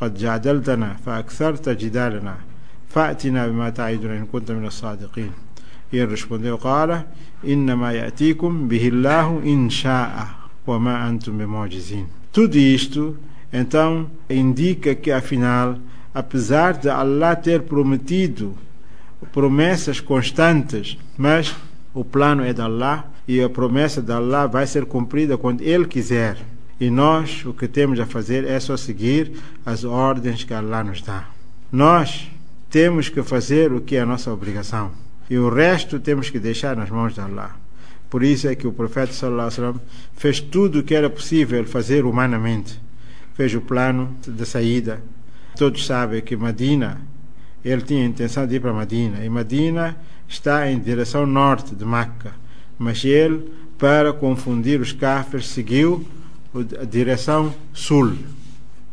قد 0.00 0.14
جادلتنا 0.14 0.96
فأكثرت 1.06 1.68
جدالنا 1.68 2.36
فأتنا 2.88 3.48
بما 3.48 3.70
تعيدنا 3.70 4.18
إن 4.18 4.26
كنت 4.26 4.50
من 4.50 4.66
الصادقين 4.66 5.32
e 5.92 5.98
ele 5.98 6.10
respondeu: 6.10 6.58
Qala, 6.58 7.06
innama 7.44 7.92
ya'tikum 7.92 8.66
bihillahu 8.66 9.42
insha'a 9.44 10.26
wa 10.26 10.26
ma 10.26 10.26
antum 10.26 10.39
bimujizin. 10.39 10.39
tudo 12.31 12.57
isto, 12.57 13.17
então, 13.51 14.09
indica 14.29 14.95
que, 14.95 15.11
afinal, 15.11 15.77
apesar 16.13 16.73
de 16.73 16.89
Allah 16.89 17.35
ter 17.35 17.63
prometido 17.63 18.55
promessas 19.31 19.99
constantes, 19.99 20.97
mas 21.17 21.55
o 21.93 22.03
plano 22.03 22.43
é 22.43 22.53
de 22.53 22.61
Allah 22.61 23.05
e 23.27 23.41
a 23.41 23.49
promessa 23.49 24.01
de 24.01 24.11
Allah 24.11 24.47
vai 24.47 24.65
ser 24.65 24.85
cumprida 24.85 25.37
quando 25.37 25.61
Ele 25.61 25.85
quiser. 25.85 26.37
E 26.79 26.89
nós 26.89 27.45
o 27.45 27.53
que 27.53 27.67
temos 27.67 27.99
a 27.99 28.05
fazer 28.05 28.43
é 28.43 28.59
só 28.59 28.75
seguir 28.75 29.33
as 29.65 29.83
ordens 29.83 30.43
que 30.43 30.53
Allah 30.53 30.83
nos 30.83 31.01
dá. 31.01 31.25
Nós 31.71 32.27
temos 32.69 33.09
que 33.09 33.21
fazer 33.21 33.71
o 33.71 33.81
que 33.81 33.97
é 33.97 34.01
a 34.01 34.05
nossa 34.05 34.31
obrigação 34.33 34.91
e 35.29 35.37
o 35.37 35.49
resto 35.49 35.99
temos 35.99 36.29
que 36.29 36.39
deixar 36.39 36.75
nas 36.75 36.89
mãos 36.89 37.13
de 37.13 37.21
Allah. 37.21 37.60
Por 38.11 38.21
isso 38.21 38.47
é 38.47 38.53
que 38.53 38.67
o 38.67 38.73
profeta 38.73 39.11
sallallahu 39.13 39.47
alaihi 39.47 39.61
wasallam 39.61 39.81
fez 40.13 40.39
tudo 40.39 40.79
o 40.79 40.83
que 40.83 40.93
era 40.93 41.09
possível 41.09 41.65
fazer 41.65 42.05
humanamente. 42.05 42.79
Fez 43.33 43.55
o 43.55 43.61
plano 43.61 44.15
de 44.27 44.45
saída. 44.45 45.01
Todos 45.55 45.85
sabem 45.85 46.21
que 46.21 46.35
Medina, 46.35 47.01
ele 47.65 47.81
tinha 47.81 48.03
a 48.03 48.07
intenção 48.07 48.45
de 48.45 48.55
ir 48.55 48.59
para 48.59 48.73
Medina, 48.73 49.25
e 49.25 49.29
Medina 49.29 49.97
está 50.27 50.69
em 50.69 50.77
direção 50.77 51.25
norte 51.25 51.73
de 51.73 51.85
Meca. 51.85 52.33
Mas 52.77 53.03
ele, 53.03 53.51
para 53.77 54.13
confundir 54.13 54.79
os 54.79 54.91
cafres, 54.91 55.47
seguiu 55.47 56.05
a 56.79 56.83
direção 56.83 57.51
sul. 57.73 58.13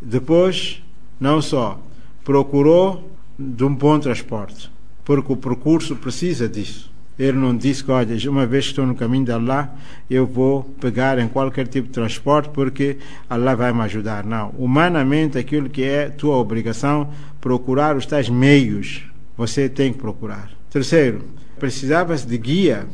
Depois, 0.01 0.83
não 1.19 1.43
só, 1.43 1.79
procurou 2.25 3.13
de 3.39 3.65
um 3.65 3.75
bom 3.75 3.99
transporte 3.99 4.71
porque 5.09 5.33
o 5.33 5.37
percurso 5.37 5.97
precisa 5.97 6.47
disso. 6.47 6.93
Ele 7.19 7.37
não 7.37 7.57
disse 7.57 7.83
que, 7.83 7.91
olha, 7.91 8.17
uma 8.31 8.47
vez 8.47 8.67
que 8.67 8.71
estou 8.71 8.87
no 8.87 8.95
caminho 8.95 9.25
de 9.25 9.33
Allah, 9.33 9.75
eu 10.09 10.25
vou 10.25 10.63
pegar 10.81 11.19
em 11.19 11.27
qualquer 11.27 11.67
tipo 11.67 11.89
de 11.89 11.93
transporte 11.93 12.49
porque 12.51 12.99
Allah 13.29 13.57
vai 13.57 13.73
me 13.73 13.81
ajudar. 13.81 14.25
Não. 14.25 14.51
Humanamente, 14.57 15.37
aquilo 15.37 15.69
que 15.69 15.83
é 15.83 16.09
tua 16.09 16.37
obrigação, 16.37 17.09
procurar 17.41 17.97
os 17.97 18.07
tais 18.07 18.29
meios, 18.29 19.03
você 19.37 19.69
tem 19.69 19.93
que 19.93 19.99
procurar. 19.99 20.51
Terceiro, 20.71 21.25
precisava-se 21.59 22.27
de 22.27 22.39
guia, 22.39 22.87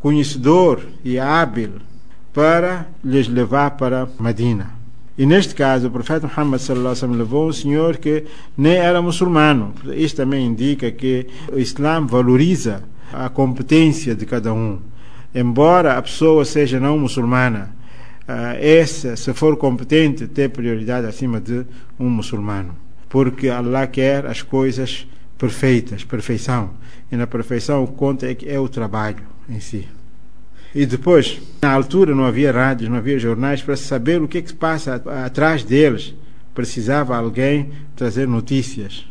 conhecedor 0.00 0.82
e 1.04 1.18
hábil 1.18 1.72
para 2.32 2.86
lhes 3.02 3.26
levar 3.26 3.72
para 3.72 4.08
Medina. 4.20 4.76
E 5.18 5.24
neste 5.24 5.54
caso, 5.54 5.88
o 5.88 5.90
profeta 5.90 6.26
Muhammad 6.28 6.60
sallallahu 6.60 6.88
alaihi 6.88 7.00
wasallam 7.00 7.18
levou 7.18 7.48
um 7.48 7.52
senhor 7.52 7.96
que 7.96 8.24
nem 8.56 8.74
era 8.74 9.00
muçulmano. 9.00 9.74
Isto 9.94 10.18
também 10.18 10.46
indica 10.46 10.90
que 10.90 11.26
o 11.50 11.58
Islã 11.58 12.04
valoriza 12.04 12.82
a 13.12 13.28
competência 13.28 14.14
de 14.14 14.26
cada 14.26 14.52
um. 14.52 14.78
Embora 15.34 15.96
a 15.96 16.02
pessoa 16.02 16.44
seja 16.44 16.80
não 16.80 16.98
muçulmana, 16.98 17.74
uh, 18.28 18.56
essa, 18.58 19.16
se 19.16 19.32
for 19.34 19.56
competente, 19.56 20.26
tem 20.26 20.48
prioridade 20.48 21.06
acima 21.06 21.40
de 21.40 21.66
um 21.98 22.08
muçulmano. 22.08 22.74
Porque 23.08 23.48
Allah 23.48 23.86
quer 23.86 24.26
as 24.26 24.42
coisas 24.42 25.06
perfeitas, 25.38 26.04
perfeição. 26.04 26.70
E 27.10 27.16
na 27.16 27.26
perfeição 27.26 27.84
o 27.84 27.86
que 27.86 27.94
conta 27.94 28.26
é, 28.26 28.36
é 28.46 28.58
o 28.58 28.68
trabalho 28.68 29.22
em 29.48 29.60
si. 29.60 29.86
E 30.74 30.84
depois, 30.84 31.40
na 31.62 31.72
altura 31.72 32.14
não 32.14 32.24
havia 32.24 32.52
rádios, 32.52 32.90
não 32.90 32.98
havia 32.98 33.18
jornais 33.18 33.62
para 33.62 33.76
saber 33.76 34.20
o 34.20 34.28
que, 34.28 34.38
é 34.38 34.42
que 34.42 34.48
se 34.48 34.54
passa 34.54 35.02
atrás 35.24 35.64
deles. 35.64 36.14
Precisava 36.54 37.16
alguém 37.16 37.70
trazer 37.94 38.26
notícias 38.26 39.06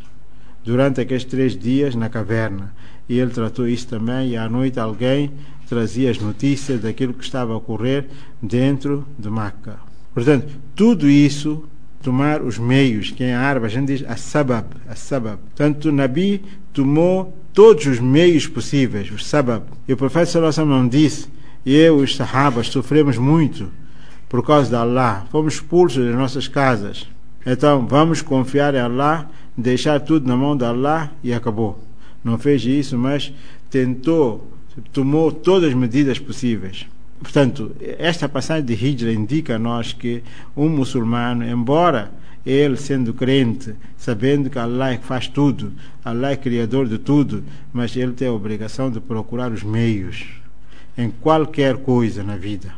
durante 0.63 1.01
aqueles 1.01 1.23
três 1.23 1.57
dias 1.57 1.95
na 1.95 2.09
caverna. 2.09 2.73
E 3.07 3.19
ele 3.19 3.31
tratou 3.31 3.67
isso 3.67 3.88
também, 3.88 4.31
e 4.31 4.38
à 4.38 4.50
noite 4.50 4.79
alguém 4.79 5.31
trazia 5.67 6.12
as 6.12 6.19
notícias 6.19 6.81
daquilo 6.81 7.13
que 7.13 7.24
estava 7.24 7.53
a 7.53 7.57
ocorrer 7.57 8.07
dentro 8.41 9.05
de 9.17 9.29
Maca. 9.29 9.77
Portanto, 10.13 10.47
tudo 10.75 11.09
isso, 11.09 11.63
tomar 12.01 12.41
os 12.41 12.57
meios, 12.57 13.12
que 13.12 13.24
em 13.24 13.33
árabe 13.33 13.65
a 13.65 13.69
gente 13.69 13.88
diz 13.88 14.07
as-sabab, 14.07 14.67
as-sabab. 14.88 15.38
Portanto, 15.38 15.85
o 15.85 15.91
Nabi 15.91 16.43
tomou 16.71 17.35
todos 17.53 17.85
os 17.85 18.00
meios 18.00 18.47
possíveis, 18.47 19.12
os 19.12 19.25
sabab. 19.25 19.65
E 19.88 19.93
o 19.93 19.97
profeta 19.97 20.25
sallallahu 20.25 20.62
alaihi 20.62 20.81
não 20.81 20.88
disse 20.88 21.27
eu 21.65 22.00
e 22.00 22.03
os 22.03 22.15
sahabas 22.15 22.67
sofremos 22.67 23.17
muito 23.17 23.71
por 24.29 24.45
causa 24.45 24.69
de 24.69 24.75
Allah. 24.75 25.25
Fomos 25.31 25.55
expulsos 25.55 26.05
das 26.05 26.15
nossas 26.15 26.47
casas. 26.47 27.07
Então 27.45 27.88
vamos 27.88 28.21
confiar 28.21 28.75
em 28.75 28.79
Allah, 28.79 29.29
deixar 29.57 30.00
tudo 30.00 30.27
na 30.27 30.35
mão 30.35 30.55
de 30.55 30.65
Allah 30.65 31.12
e 31.24 31.33
acabou. 31.33 31.85
Não 32.25 32.39
fez 32.39 32.65
isso, 32.65 32.98
mas 32.98 33.32
tentou, 33.70 34.51
tomou 34.91 35.32
todas 35.32 35.70
as 35.70 35.75
medidas 35.75 36.17
possíveis. 36.17 36.88
Portanto, 37.20 37.72
esta 38.00 38.27
passagem 38.27 38.65
de 38.65 38.74
Hijra 38.74 39.13
indica 39.13 39.55
a 39.55 39.60
nós 39.60 39.94
que 39.94 40.24
um 40.58 40.67
muçulmano, 40.67 41.48
embora 41.48 42.12
ele 42.44 42.77
sendo 42.77 43.13
crente, 43.13 43.75
sabendo 43.96 44.50
que 44.50 44.58
Allah 44.58 44.94
é 44.94 44.98
faz 44.98 45.27
tudo, 45.27 45.72
Allah 46.03 46.32
é 46.32 46.36
criador 46.36 46.88
de 46.88 46.98
tudo, 46.98 47.44
mas 47.72 47.96
ele 47.96 48.13
tem 48.13 48.27
a 48.27 48.34
obrigação 48.34 48.89
de 48.89 49.00
procurar 49.00 49.51
os 49.51 49.62
meios 49.62 50.25
em 50.98 51.12
qualquer 51.12 51.77
coisa 51.77 52.24
na 52.24 52.38
vida. 52.38 52.74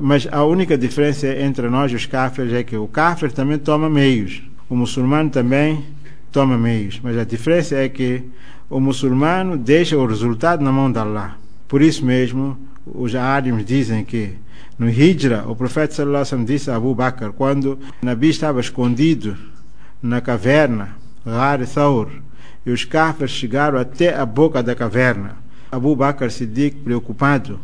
Mas 0.00 0.26
a 0.30 0.42
única 0.42 0.76
diferença 0.76 1.28
entre 1.38 1.68
nós 1.68 1.92
e 1.92 1.96
os 1.96 2.06
kafirs 2.06 2.52
é 2.52 2.62
que 2.62 2.76
o 2.76 2.88
kafir 2.88 3.30
também 3.30 3.58
toma 3.58 3.90
meios, 3.90 4.42
o 4.70 4.74
muçulmano 4.74 5.28
também 5.28 5.84
toma 6.30 6.56
meios, 6.56 7.00
mas 7.02 7.16
a 7.18 7.24
diferença 7.24 7.76
é 7.76 7.88
que 7.88 8.22
o 8.68 8.80
muçulmano 8.80 9.56
deixa 9.56 9.96
o 9.96 10.06
resultado 10.06 10.62
na 10.62 10.70
mão 10.70 10.90
de 10.90 10.98
Allah. 10.98 11.36
Por 11.66 11.82
isso 11.82 12.04
mesmo, 12.04 12.56
os 12.86 13.14
árabes 13.14 13.64
dizem 13.64 14.04
que 14.04 14.34
no 14.78 14.88
Hijra, 14.88 15.44
o 15.46 15.54
profeta 15.54 15.94
sallallahu 15.94 16.24
alaihi 16.32 16.46
disse 16.46 16.70
a 16.70 16.76
Abu 16.76 16.94
Bakr, 16.94 17.32
quando 17.32 17.78
Nabi 18.00 18.30
estava 18.30 18.60
escondido 18.60 19.36
na 20.02 20.20
caverna, 20.20 20.96
Ghar 21.24 21.66
Thawr, 21.66 22.08
e 22.64 22.70
os 22.70 22.84
kafirs 22.84 23.30
chegaram 23.30 23.78
até 23.78 24.14
a 24.14 24.24
boca 24.24 24.62
da 24.62 24.74
caverna. 24.74 25.36
Abu 25.70 25.94
Bakr 25.94 26.30
Siddiq, 26.30 26.76
preocupado, 26.82 27.60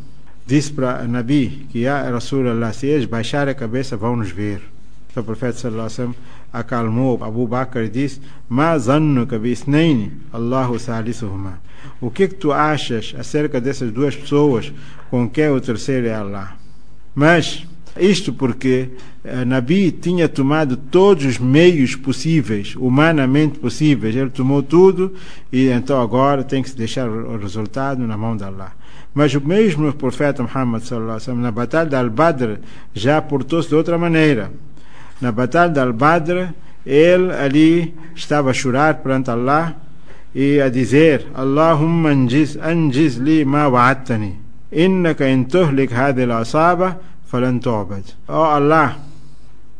disse 0.47 0.73
para 0.73 1.05
Nabi 1.05 1.67
que, 1.71 1.81
Ya 1.81 2.03
Rasulallah, 2.11 2.73
se 2.73 2.87
eles 2.87 3.07
baixarem 3.07 3.53
a 3.53 3.55
cabeça, 3.55 3.97
vão 3.97 4.17
nos 4.17 4.31
ver. 4.31 4.61
Então 5.11 5.23
o 5.23 5.27
profeta 5.27 5.57
sallallahu 5.57 5.91
alaihi 5.99 6.15
acalmou 6.59 7.23
Abu 7.23 7.47
Bakr 7.47 7.85
e 7.85 7.89
disse: 7.89 8.21
Ma 8.49 8.77
zannuka 8.79 9.39
bi 9.39 9.53
isnaini, 9.53 10.13
Allahu 10.33 10.79
salisuhuma. 10.79 11.61
O 12.01 12.11
que, 12.11 12.29
que 12.29 12.35
tu 12.35 12.53
achas 12.53 13.15
acerca 13.19 13.61
dessas 13.61 13.93
duas 13.93 14.15
pessoas 14.15 14.73
com 15.11 15.29
quem 15.29 15.49
o 15.51 15.61
terceiro 15.61 16.07
é 16.07 16.15
Allah? 16.15 16.57
Mas 17.15 17.67
Isto 17.99 18.33
porque 18.33 18.91
Nabi 19.47 19.91
tinha 19.91 20.29
tomado 20.29 20.77
todos 20.77 21.25
os 21.25 21.39
meios 21.39 21.97
possíveis, 21.97 22.77
humanamente 22.77 23.59
possíveis. 23.59 24.15
Ele 24.15 24.31
tomou 24.31 24.63
tudo 24.63 25.15
e 25.51 25.69
então 25.69 26.01
agora 26.01 26.45
tem 26.45 26.63
que 26.63 26.71
se 26.71 26.77
deixar 26.77 27.09
o 27.09 27.39
resultado 27.39 28.07
na 28.07 28.17
mão 28.17 28.37
de 28.37 28.45
Allah. 28.45 28.73
Mas 29.15 29.35
o 29.35 29.41
mesmo 29.41 29.91
profeta 29.95 30.43
Muhammad 30.43 30.83
na 31.37 31.51
batalha 31.51 31.89
de 31.89 31.97
Al-Badr 31.97 32.59
já 32.93 33.21
portou-se 33.23 33.69
de 33.69 33.75
outra 33.75 33.97
maneira. 33.97 34.53
Na 35.21 35.33
batalha 35.33 35.73
de 35.73 35.81
Al-Badr, 35.81 36.53
ele 36.85 37.33
ali 37.33 37.95
estava 38.15 38.51
a 38.51 38.55
chorar 38.55 39.03
perante 39.03 39.31
Allah 39.31 39.75
e 40.35 40.61
a 40.61 40.69
dizer: 40.69 41.27
Allahumma 41.35 42.11
anjiz, 42.11 42.57
anjiz 42.57 43.17
li 43.17 43.45
ma 43.45 43.69
wa'attani. 43.69 44.39
Innaka 44.73 45.27
in 45.27 45.47
tuhlik 45.47 45.91
hadhihi 45.91 46.31
al-asaba 46.31 47.01
falan 47.25 47.59
tu'bad. 47.59 48.05
Oh 48.29 48.45
Allah, 48.45 48.99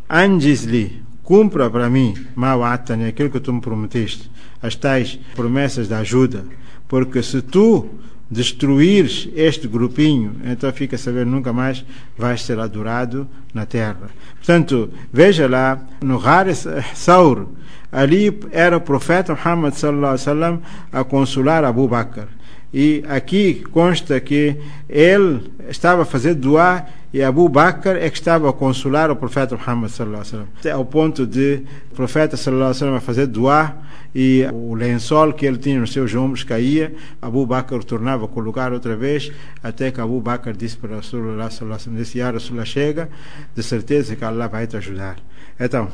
anjiz 0.09 0.65
li, 0.65 1.03
cumpra 1.23 1.71
para 1.71 1.91
mim 1.91 2.15
ma 2.35 2.57
wa'attani, 2.57 3.07
aquilo 3.07 3.31
que 3.31 3.41
tu 3.41 3.53
me 3.53 3.61
prometeste, 3.61 4.31
as 4.63 4.75
tais 4.75 5.19
promessas 5.35 5.89
de 5.89 5.95
ajuda. 5.95 6.45
Porque 6.89 7.23
se 7.23 7.43
tu 7.43 7.91
destruires 8.31 9.29
este 9.35 9.69
grupinho, 9.69 10.37
então 10.45 10.73
fica 10.73 10.97
a 10.97 10.99
saber, 10.99 11.25
nunca 11.25 11.53
mais 11.53 11.85
vais 12.19 12.43
ser 12.43 12.59
adorado 12.59 13.27
na 13.55 13.65
terra. 13.65 14.11
Portanto, 14.35 14.91
veja 15.13 15.49
lá, 15.49 15.81
no 16.03 16.19
Haris 16.19 16.67
Saur, 16.95 17.47
ali 17.91 18.37
era 18.51 18.77
o 18.77 18.81
profeta 18.81 19.35
Muhammad 19.35 19.75
sallallahu 19.75 20.15
alaihi 20.15 20.21
wasallam 20.21 20.63
a 20.93 21.05
consolar 21.05 21.65
Abu 21.65 21.89
Bakr. 21.89 22.29
E 22.75 23.05
aqui 23.09 23.65
consta 23.71 24.21
que 24.21 24.57
ele 24.89 25.41
estava 25.69 26.03
a 26.03 26.05
fazer 26.05 26.35
doar 26.35 26.91
e 27.17 27.23
Abu 27.23 27.49
Bakr 27.49 27.97
é 27.97 28.11
que 28.11 28.19
estava 28.19 28.51
a 28.51 28.53
consolar 28.53 29.11
o 29.11 29.17
profeta 29.17 29.57
Muhammad 29.57 29.91
sallallahu 29.91 30.21
alaihi 30.21 30.37
wasallam. 30.37 30.79
Ao 30.79 30.85
ponto 30.85 31.27
de 31.27 31.63
o 31.91 31.95
profeta 31.95 32.37
sallallahu 32.37 32.73
alaihi 32.73 32.85
wasallam 32.85 33.01
fazer 33.01 33.27
doar 33.27 33.75
e 34.15 34.47
o 34.53 34.75
lençol 34.75 35.33
que 35.33 35.47
ele 35.47 35.57
tinha 35.57 35.81
nos 35.81 35.95
seus 35.95 36.15
ombros 36.15 36.45
caía, 36.45 36.93
Abu 37.23 37.47
Bakr 37.47 37.83
tornava 37.85 38.27
a 38.27 38.29
colocar 38.29 38.71
outra 38.71 38.95
vez, 38.95 39.33
até 39.63 39.91
que 39.91 39.99
Abu 39.99 40.21
Bakr 40.21 40.53
disse 40.53 40.77
para 40.77 40.97
Rasulullah 40.97 41.49
sallallahu 41.49 41.81
alaihi 41.89 42.01
wasallam, 42.01 42.35
Rasulullah 42.35 42.67
chega, 42.67 43.09
de 43.55 43.63
certeza 43.63 44.15
que 44.15 44.23
Allah 44.23 44.47
vai 44.47 44.67
te 44.67 44.77
ajudar. 44.77 45.17
Então, 45.59 45.89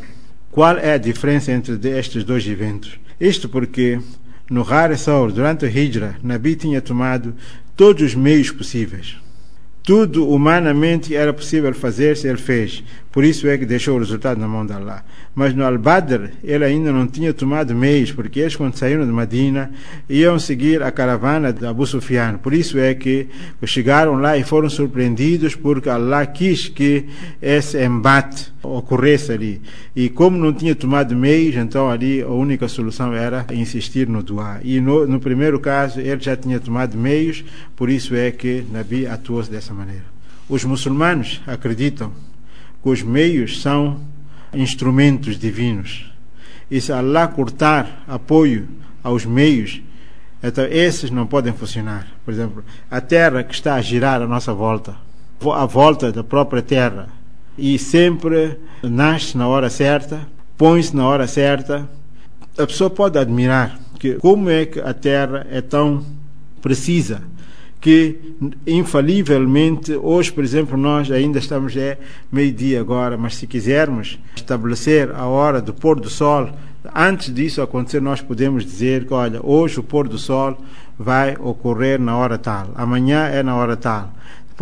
qual 0.50 0.76
é 0.76 0.94
a 0.94 0.98
diferença 0.98 1.52
entre 1.52 1.78
estes 1.88 2.24
dois 2.24 2.44
eventos? 2.48 2.98
Isto 3.20 3.48
porque 3.48 4.00
no 4.50 4.62
Har 4.62 4.98
Saur, 4.98 5.30
durante 5.30 5.66
a 5.66 5.68
Hijra, 5.68 6.16
Nabi 6.20 6.56
tinha 6.56 6.80
tomado 6.80 7.32
todos 7.76 8.02
os 8.02 8.14
meios 8.16 8.50
possíveis. 8.50 9.22
Tudo 9.82 10.28
humanamente 10.28 11.16
era 11.16 11.32
possível 11.32 11.74
fazer 11.74 12.16
se 12.16 12.28
ele 12.28 12.38
fez. 12.38 12.84
Por 13.12 13.24
isso 13.24 13.46
é 13.46 13.58
que 13.58 13.66
deixou 13.66 13.96
o 13.96 13.98
resultado 13.98 14.40
na 14.40 14.48
mão 14.48 14.64
de 14.64 14.72
Allah. 14.72 15.04
Mas 15.34 15.54
no 15.54 15.66
Al-Badr, 15.66 16.30
ele 16.42 16.64
ainda 16.64 16.90
não 16.90 17.06
tinha 17.06 17.34
tomado 17.34 17.74
meios, 17.74 18.10
porque 18.10 18.40
eles, 18.40 18.56
quando 18.56 18.74
saíram 18.74 19.04
de 19.04 19.12
Madina, 19.12 19.70
iam 20.08 20.38
seguir 20.38 20.82
a 20.82 20.90
caravana 20.90 21.52
de 21.52 21.66
Abu 21.66 21.86
Sufyan. 21.86 22.38
Por 22.38 22.54
isso 22.54 22.78
é 22.78 22.94
que 22.94 23.28
chegaram 23.66 24.14
lá 24.14 24.38
e 24.38 24.42
foram 24.42 24.70
surpreendidos, 24.70 25.54
porque 25.54 25.90
Allah 25.90 26.24
quis 26.24 26.68
que 26.68 27.04
esse 27.42 27.84
embate 27.84 28.50
ocorresse 28.62 29.30
ali. 29.30 29.60
E 29.94 30.08
como 30.08 30.38
não 30.38 30.54
tinha 30.54 30.74
tomado 30.74 31.14
meios, 31.14 31.54
então 31.56 31.90
ali 31.90 32.22
a 32.22 32.28
única 32.28 32.66
solução 32.66 33.12
era 33.12 33.44
insistir 33.52 34.08
no 34.08 34.22
dua. 34.22 34.58
E 34.64 34.80
no, 34.80 35.06
no 35.06 35.20
primeiro 35.20 35.60
caso, 35.60 36.00
ele 36.00 36.20
já 36.20 36.34
tinha 36.34 36.58
tomado 36.58 36.96
meios, 36.96 37.44
por 37.76 37.90
isso 37.90 38.14
é 38.14 38.30
que 38.30 38.64
Nabi 38.72 39.06
atuou 39.06 39.42
dessa 39.42 39.74
maneira. 39.74 40.04
Os 40.48 40.64
muçulmanos 40.64 41.42
acreditam 41.46 42.10
os 42.84 43.02
meios 43.02 43.60
são 43.60 44.00
instrumentos 44.52 45.38
divinos. 45.38 46.10
E 46.70 46.80
se 46.80 46.92
Allah 46.92 47.28
cortar 47.28 48.04
apoio 48.06 48.68
aos 49.02 49.24
meios, 49.24 49.82
então 50.42 50.64
esses 50.64 51.10
não 51.10 51.26
podem 51.26 51.52
funcionar. 51.52 52.06
Por 52.24 52.32
exemplo, 52.32 52.64
a 52.90 53.00
terra 53.00 53.42
que 53.42 53.54
está 53.54 53.74
a 53.74 53.82
girar 53.82 54.20
à 54.22 54.26
nossa 54.26 54.52
volta, 54.52 54.96
a 55.54 55.66
volta 55.66 56.10
da 56.10 56.24
própria 56.24 56.62
terra, 56.62 57.08
e 57.56 57.78
sempre 57.78 58.58
nasce 58.82 59.36
na 59.36 59.46
hora 59.46 59.68
certa, 59.68 60.26
põe-se 60.56 60.96
na 60.96 61.06
hora 61.06 61.26
certa. 61.26 61.88
A 62.56 62.66
pessoa 62.66 62.88
pode 62.90 63.18
admirar 63.18 63.78
que 63.98 64.14
como 64.14 64.48
é 64.50 64.66
que 64.66 64.80
a 64.80 64.92
Terra 64.92 65.46
é 65.50 65.60
tão 65.60 66.04
precisa 66.60 67.22
que 67.82 68.36
infalivelmente 68.66 69.94
hoje, 69.94 70.32
por 70.32 70.42
exemplo, 70.42 70.78
nós 70.78 71.10
ainda 71.10 71.38
estamos 71.38 71.76
é 71.76 71.98
meio-dia 72.30 72.80
agora, 72.80 73.18
mas 73.18 73.34
se 73.34 73.46
quisermos 73.46 74.18
estabelecer 74.34 75.10
a 75.14 75.26
hora 75.26 75.60
do 75.60 75.74
pôr 75.74 76.00
do 76.00 76.08
sol, 76.08 76.48
antes 76.94 77.34
disso 77.34 77.60
acontecer, 77.60 78.00
nós 78.00 78.22
podemos 78.22 78.64
dizer 78.64 79.04
que, 79.04 79.12
olha, 79.12 79.40
hoje 79.42 79.80
o 79.80 79.82
pôr 79.82 80.08
do 80.08 80.16
sol 80.16 80.56
vai 80.98 81.36
ocorrer 81.38 82.00
na 82.00 82.16
hora 82.16 82.38
tal, 82.38 82.70
amanhã 82.74 83.26
é 83.26 83.42
na 83.42 83.54
hora 83.54 83.76
tal 83.76 84.12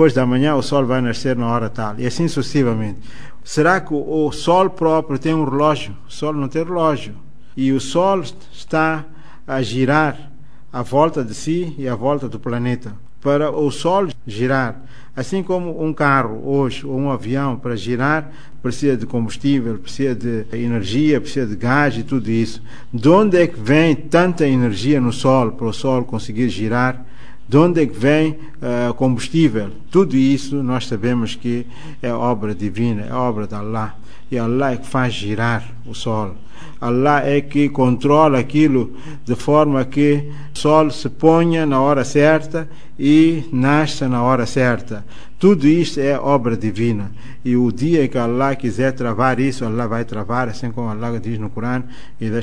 depois 0.00 0.14
da 0.14 0.24
manhã 0.24 0.54
o 0.54 0.62
sol 0.62 0.86
vai 0.86 1.02
nascer 1.02 1.36
na 1.36 1.46
hora 1.46 1.68
tal, 1.68 1.98
e 1.98 2.06
assim 2.06 2.26
sucessivamente. 2.26 3.00
Será 3.44 3.80
que 3.80 3.92
o 3.92 4.30
sol 4.32 4.70
próprio 4.70 5.18
tem 5.18 5.34
um 5.34 5.44
relógio? 5.44 5.94
O 6.08 6.10
sol 6.10 6.32
não 6.32 6.48
tem 6.48 6.64
relógio. 6.64 7.14
E 7.56 7.72
o 7.72 7.80
sol 7.80 8.20
está 8.20 9.04
a 9.46 9.60
girar 9.60 10.30
à 10.72 10.82
volta 10.82 11.24
de 11.24 11.34
si 11.34 11.74
e 11.76 11.88
à 11.88 11.94
volta 11.94 12.28
do 12.28 12.38
planeta. 12.38 12.94
Para 13.20 13.50
o 13.50 13.70
sol 13.70 14.08
girar, 14.26 14.82
assim 15.14 15.42
como 15.42 15.84
um 15.84 15.92
carro 15.92 16.40
hoje 16.44 16.86
ou 16.86 16.98
um 16.98 17.10
avião 17.10 17.56
para 17.56 17.76
girar 17.76 18.30
precisa 18.62 18.96
de 18.96 19.06
combustível, 19.06 19.78
precisa 19.78 20.14
de 20.14 20.44
energia, 20.52 21.20
precisa 21.20 21.46
de 21.46 21.56
gás 21.56 21.96
e 21.96 22.02
tudo 22.02 22.30
isso. 22.30 22.62
De 22.92 23.08
onde 23.08 23.38
é 23.38 23.46
que 23.46 23.58
vem 23.58 23.94
tanta 23.94 24.46
energia 24.46 25.00
no 25.00 25.12
sol 25.12 25.52
para 25.52 25.66
o 25.66 25.72
sol 25.72 26.04
conseguir 26.04 26.48
girar? 26.48 27.04
de 27.50 27.56
onde 27.56 27.82
é 27.82 27.86
que 27.86 27.98
vem 27.98 28.38
uh, 28.62 28.94
combustível. 28.94 29.72
Tudo 29.90 30.16
isso 30.16 30.62
nós 30.62 30.86
sabemos 30.86 31.34
que 31.34 31.66
é 32.00 32.12
obra 32.12 32.54
divina, 32.54 33.02
é 33.02 33.12
obra 33.12 33.44
de 33.44 33.56
Allah 33.56 33.96
e 34.30 34.38
Allah 34.38 34.72
é 34.72 34.76
que 34.76 34.86
faz 34.86 35.12
girar 35.12 35.64
o 35.86 35.94
sol. 35.94 36.36
Allah 36.80 37.28
é 37.28 37.40
que 37.42 37.68
controla 37.68 38.38
aquilo 38.38 38.96
de 39.24 39.34
forma 39.34 39.84
que 39.84 40.30
o 40.54 40.58
sol 40.58 40.90
se 40.90 41.10
ponha 41.10 41.66
na 41.66 41.80
hora 41.80 42.04
certa 42.04 42.68
e 42.98 43.44
nasça 43.52 44.08
na 44.08 44.22
hora 44.22 44.46
certa. 44.46 45.04
Tudo 45.38 45.66
isto 45.66 46.00
é 46.00 46.18
obra 46.18 46.56
divina. 46.56 47.12
E 47.44 47.56
o 47.56 47.70
dia 47.70 48.06
que 48.08 48.18
Allah 48.18 48.54
quiser 48.56 48.92
travar 48.92 49.40
isso, 49.40 49.64
Allah 49.64 49.86
vai 49.86 50.04
travar, 50.04 50.48
assim 50.48 50.70
como 50.70 50.88
Allah 50.88 51.18
diz 51.18 51.38
no 51.38 51.50
Corão: 51.50 51.84
Esse 52.20 52.36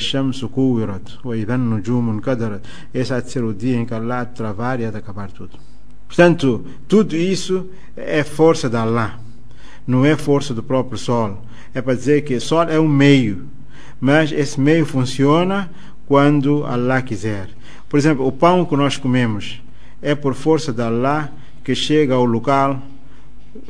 há 3.14 3.20
de 3.20 3.32
ser 3.32 3.44
o 3.44 3.54
dia 3.54 3.78
em 3.78 3.86
que 3.86 3.94
Allah 3.94 4.26
travar 4.26 4.80
e 4.80 4.86
há 4.86 4.92
de 4.92 4.98
acabar 4.98 5.32
tudo. 5.32 5.58
Portanto, 6.08 6.66
tudo 6.88 7.16
isso 7.16 7.68
é 7.96 8.24
força 8.24 8.70
de 8.70 8.78
Allah, 8.78 9.20
não 9.86 10.06
é 10.06 10.16
força 10.16 10.54
do 10.54 10.64
próprio 10.64 10.98
sol. 10.98 11.44
É 11.74 11.82
para 11.82 11.96
dizer 11.96 12.22
que 12.22 12.40
sol 12.40 12.64
é 12.64 12.80
um 12.80 12.88
meio 12.88 13.48
mas 14.00 14.32
esse 14.32 14.60
meio 14.60 14.86
funciona 14.86 15.70
quando 16.06 16.66
Allah 16.66 17.02
quiser. 17.02 17.50
Por 17.90 17.98
exemplo, 17.98 18.26
o 18.26 18.32
pão 18.32 18.66
que 18.66 18.76
nós 18.76 18.98
comemos 18.98 19.62
é 20.02 20.14
por 20.14 20.34
força 20.34 20.72
de 20.72 20.82
Allah 20.82 21.32
que 21.64 21.74
chega 21.74 22.14
ao 22.14 22.26
local 22.26 22.82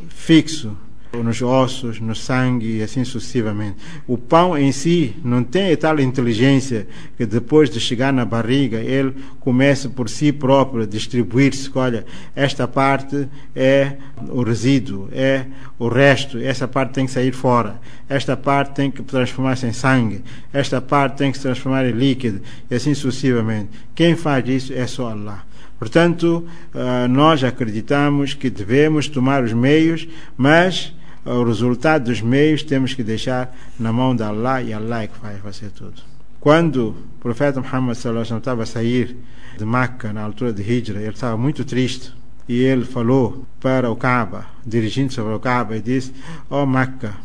fixo, 0.10 0.76
nos 1.14 1.42
ossos, 1.42 2.00
no 2.00 2.14
sangue 2.16 2.78
e 2.78 2.84
assim 2.84 3.04
sucessivamente. 3.04 3.78
O 4.08 4.18
pão 4.18 4.58
em 4.58 4.72
si 4.72 5.16
não 5.24 5.44
tem 5.44 5.76
tal 5.76 6.00
inteligência 6.00 6.88
que 7.18 7.26
depois 7.26 7.70
de 7.70 7.80
chegar 7.80 8.12
na 8.12 8.26
barriga 8.26 8.80
ele 8.80 9.16
comece 9.40 9.88
por 9.90 10.10
si 10.10 10.32
próprio 10.32 10.84
a 10.84 10.86
distribuir-se. 10.86 11.70
Olha, 11.74 12.06
esta 12.36 12.68
parte 12.68 13.28
é 13.56 13.94
o 14.30 14.44
resíduo, 14.44 15.10
é 15.12 15.46
o 15.80 15.88
resto, 15.88 16.38
essa 16.38 16.68
parte 16.68 16.94
tem 16.94 17.06
que 17.06 17.12
sair 17.12 17.32
fora, 17.32 17.80
esta 18.10 18.36
parte 18.36 18.76
tem 18.76 18.92
que 18.92 19.02
transformar-se 19.04 19.66
em 19.66 19.74
sangue, 19.74 20.24
esta 20.52 20.82
parte 20.82 21.18
tem 21.18 21.32
que 21.32 21.38
se 21.38 21.44
transformar 21.44 21.86
em 21.86 21.92
líquido 21.92 22.42
e 22.70 22.76
assim 22.76 22.94
sucessivamente. 22.94 23.70
Quem 23.96 24.16
faz 24.16 24.48
isso 24.48 24.74
é 24.74 24.86
só 24.88 25.10
Allah. 25.10 25.47
Portanto, 25.80 26.46
ah, 26.74 27.08
nós 27.08 27.44
acreditamos 27.44 28.34
que 28.34 28.50
devemos 28.50 29.08
tomar 29.08 29.44
os 29.44 29.54
meios, 29.54 30.08
mas 30.36 30.94
o 31.26 31.44
resultado 31.44 32.06
dos 32.06 32.22
meios 32.22 32.64
temos 32.64 32.94
que 32.94 33.04
deixar 33.04 33.56
na 33.80 33.92
mão 33.92 34.16
de 34.16 34.24
Allah 34.24 34.62
e 34.62 34.74
Allah 34.74 35.04
é 35.04 35.08
que 35.08 35.20
vai 35.20 35.36
fazer 35.38 35.70
tudo. 35.72 36.02
Quando 36.40 36.90
o 36.90 37.20
profeta 37.20 37.60
Muhammad 37.60 37.98
estava 37.98 38.64
a 38.64 38.66
sair 38.66 39.18
de 39.58 39.66
Meca 39.66 40.14
na 40.14 40.22
altura 40.22 40.54
de 40.54 40.62
Hijra, 40.62 41.02
ele 41.02 41.10
estava 41.10 41.36
muito 41.36 41.66
triste 41.66 42.14
e 42.48 42.62
ele 42.62 42.86
falou 42.86 43.46
para 43.60 43.92
o 43.92 43.96
Kaaba, 43.96 44.46
dirigindo-se 44.66 45.20
para 45.20 45.36
o 45.36 45.40
Kaaba 45.40 45.76
e 45.76 45.82
disse: 45.82 46.14
"Ó 46.50 46.64
oh 46.64 46.66
Meca, 46.66 47.16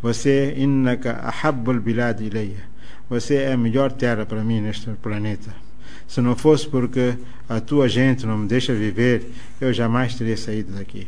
você 0.00 0.54
innaka 0.56 1.20
ahabbul 1.22 1.80
bilad 1.80 2.20
ilayya. 2.20 2.64
Você 3.10 3.34
é 3.36 3.52
a 3.52 3.56
melhor 3.56 3.92
terra 3.92 4.24
para 4.24 4.42
mim 4.42 4.60
neste 4.60 4.90
planeta. 5.02 5.65
Se 6.06 6.20
não 6.20 6.36
fosse 6.36 6.68
porque 6.68 7.14
a 7.48 7.60
tua 7.60 7.88
gente 7.88 8.26
não 8.26 8.38
me 8.38 8.48
deixa 8.48 8.72
viver, 8.74 9.30
eu 9.60 9.72
jamais 9.72 10.14
teria 10.14 10.36
saído 10.36 10.72
daqui." 10.72 11.06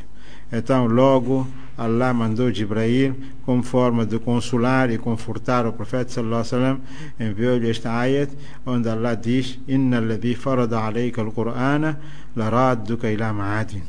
Então, 0.50 0.86
logo, 0.86 1.46
Allah 1.78 2.12
mandou 2.12 2.52
Jibrail 2.52 3.14
como 3.44 3.62
forma 3.62 4.04
de 4.04 4.18
consolar 4.18 4.90
e 4.90 4.98
confortar 4.98 5.64
o 5.64 5.72
profeta 5.72 6.10
sallallahu 6.10 6.42
alaihi 6.42 6.54
wasallam 6.54 6.80
enviou-lhe 7.20 7.70
esta 7.70 7.92
ayat 7.92 8.30
onde 8.66 8.88
Allah 8.88 9.14
diz 9.14 9.60
inna 9.68 9.98
alladhi 9.98 10.34
farada 10.34 10.80
alayka 10.80 11.22
al-Qur'ana 11.22 12.00
laradduka 12.34 13.08
ila 13.12 13.32
ma'adin 13.32 13.82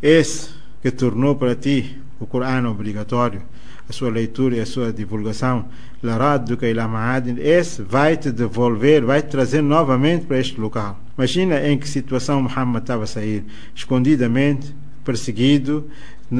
esse 0.00 0.50
que 0.80 0.92
tornou 0.92 1.34
para 1.34 1.56
ti 1.56 1.98
o 2.20 2.26
Corão 2.26 2.70
obrigatório 2.70 3.42
a 3.88 3.92
sua 3.92 4.10
leitura 4.10 4.56
e 4.56 4.60
a 4.60 4.66
sua 4.66 4.92
divulgação 4.92 5.64
laradduka 6.06 6.68
ila 6.68 6.86
ma'adin. 6.86 7.36
Esse 7.38 7.82
vai 7.82 8.16
te 8.16 8.30
devolver 8.30 9.04
vai 9.04 9.22
te 9.22 9.28
trazer 9.28 9.62
novamente 9.62 10.26
para 10.26 10.38
este 10.38 10.60
local. 10.60 10.98
Imagina 11.16 11.66
em 11.66 11.78
que 11.78 11.88
situação 11.88 12.42
Muhammad 12.42 12.82
estava 12.82 13.04
a 13.04 13.06
sair 13.06 13.44
escondidamente 13.74 14.74
perseguido 15.04 15.88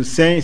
sem, 0.03 0.39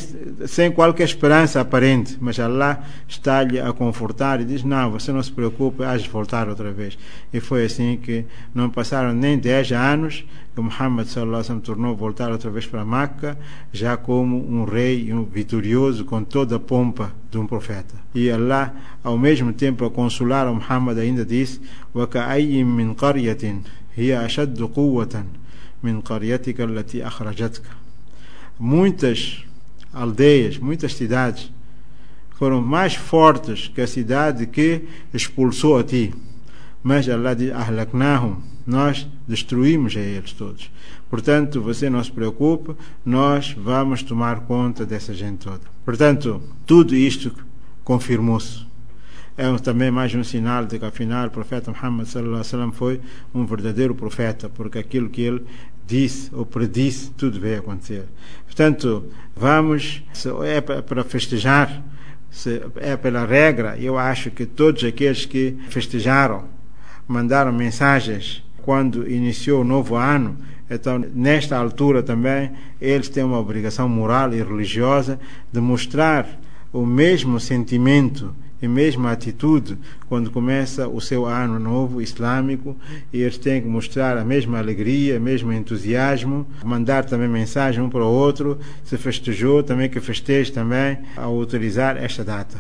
sem 0.48 0.72
qualquer 0.72 1.04
esperança 1.04 1.62
aparente, 1.62 2.18
mas 2.20 2.40
Allah 2.40 2.84
está-lhe 3.08 3.60
a 3.60 3.72
confortar 3.72 4.42
e 4.42 4.46
diz: 4.46 4.64
Não, 4.64 4.92
você 4.92 5.12
não 5.12 5.22
se 5.22 5.32
preocupe, 5.32 5.84
hás 5.84 6.02
de 6.02 6.10
voltar 6.10 6.50
outra 6.50 6.72
vez. 6.72 6.98
E 7.32 7.40
foi 7.40 7.66
assim 7.66 7.98
que 7.98 8.26
não 8.54 8.70
passaram 8.70 9.14
nem 9.14 9.38
10 9.38 9.72
anos 9.74 10.26
que 10.56 10.62
Muhammad 10.62 11.08
sallallahu 11.08 11.60
tornou 11.60 11.92
a 11.92 11.96
voltar 11.96 12.32
outra 12.32 12.50
vez 12.50 12.66
para 12.66 12.86
Meca, 12.86 13.38
já 13.72 13.96
como 13.98 14.38
um 14.38 14.64
rei 14.64 15.14
um 15.14 15.24
vitorioso 15.24 16.06
com 16.06 16.24
toda 16.24 16.56
a 16.56 16.60
pompa 16.60 17.12
de 17.30 17.38
um 17.38 17.46
profeta. 17.46 17.94
E 18.16 18.32
Allah, 18.32 18.74
ao 19.04 19.18
mesmo 19.18 19.54
tempo, 19.54 19.86
a 19.86 19.92
consolar 19.92 20.48
a 20.48 20.54
Muhammad, 20.54 20.98
ainda 20.98 21.26
disse: 21.26 21.62
وَكَأَيٍّ 21.94 22.64
مِّن 22.64 22.94
قَرْيَةٍ 22.94 23.62
هِيَ 23.96 24.26
أَشَدُّ 24.26 24.62
قُوَّةً 24.62 25.24
من 25.86 26.02
قريتك 26.02 26.62
التي 26.62 27.08
أخرجتك 27.08 27.62
muitas 28.61 29.43
aldeias, 29.91 30.59
muitas 30.59 30.95
cidades 30.95 31.51
foram 32.33 32.61
mais 32.61 32.95
fortes 32.95 33.69
que 33.69 33.81
a 33.81 33.87
cidade 33.87 34.47
que 34.47 34.83
expulsou 35.13 35.79
a 35.79 35.85
ti. 35.85 36.15
Mas 36.83 37.09
Allah 37.09 37.35
diz: 37.35 37.53
Ahlaknahum, 37.53 38.37
nós 38.67 39.07
destruímos 39.27 39.97
a 39.97 40.01
eles 40.01 40.33
todos. 40.33 40.71
Portanto, 41.09 41.61
você 41.61 41.91
não 41.91 42.03
se 42.05 42.13
preocupe, 42.13 42.77
nós 43.05 43.53
vamos 43.53 44.03
tomar 44.03 44.41
conta 44.41 44.87
dessa 44.87 45.13
gente 45.13 45.39
toda. 45.39 45.61
Portanto, 45.85 46.43
tudo 46.65 46.95
isto 46.95 47.35
confirmou-se. 47.83 48.71
É 49.37 49.57
também 49.59 49.91
mais 49.91 50.15
um 50.15 50.23
sinal 50.23 50.67
de 50.67 50.79
que, 50.79 50.85
afinal, 50.85 51.27
o 51.27 51.31
profeta 51.31 51.73
Muhammad 51.73 52.07
foi 52.75 53.01
um 53.35 53.47
verdadeiro 53.47 53.95
profeta, 53.95 54.49
porque 54.51 54.79
aquilo 54.79 55.09
que 55.09 55.23
ele 55.23 55.45
disse 55.91 56.31
ou 56.33 56.47
predisse, 56.47 57.11
tudo 57.11 57.41
veio 57.41 57.59
acontecer. 57.59 58.05
Portanto, 58.47 59.05
vamos, 59.35 60.03
se 60.13 60.29
é 60.45 60.61
para 60.61 61.03
festejar, 61.03 61.83
se 62.31 62.63
é 62.77 62.97
pela 62.97 63.27
regra, 63.27 63.77
eu 63.79 63.99
acho 63.99 64.31
que 64.31 64.47
todos 64.47 64.85
aqueles 64.85 65.27
que 65.27 65.57
festejaram, 65.69 66.45
mandaram 67.09 67.53
mensagens 67.53 68.43
quando 68.63 69.11
iniciou 69.11 69.63
o 69.63 69.65
novo 69.65 69.97
ano, 69.97 70.39
então, 70.71 71.05
nesta 71.13 71.57
altura 71.57 72.01
também, 72.01 72.53
eles 72.81 73.09
têm 73.09 73.25
uma 73.25 73.41
obrigação 73.41 73.89
moral 73.89 74.33
e 74.33 74.41
religiosa 74.41 75.19
de 75.53 75.61
mostrar 75.61 76.25
o 76.73 76.87
mesmo 76.87 77.41
sentimento 77.41 78.33
e 78.61 78.69
mesma 78.69 79.13
atitude 79.13 79.79
quando 80.09 80.31
começa 80.31 80.89
o 80.89 81.01
seu 81.01 81.27
ano 81.27 81.59
novo 81.59 82.01
islâmico 82.03 82.77
e 83.13 83.21
eles 83.23 83.39
têm 83.39 83.63
que 83.63 83.69
mostrar 83.69 84.19
a 84.19 84.25
mesma 84.25 84.59
alegria, 84.59 85.19
o 85.19 85.21
mesmo 85.21 85.53
entusiasmo, 85.53 86.47
mandar 86.65 87.05
também 87.05 87.29
mensagem 87.29 87.83
um 87.83 87.89
para 87.89 88.05
o 88.05 88.13
outro, 88.13 88.59
se 88.85 88.97
festejou, 88.97 89.63
também 89.63 89.89
que 89.89 90.01
festeje 90.01 90.53
também 90.53 90.99
ao 91.17 91.37
utilizar 91.37 91.97
esta 91.97 92.25
data. 92.25 92.59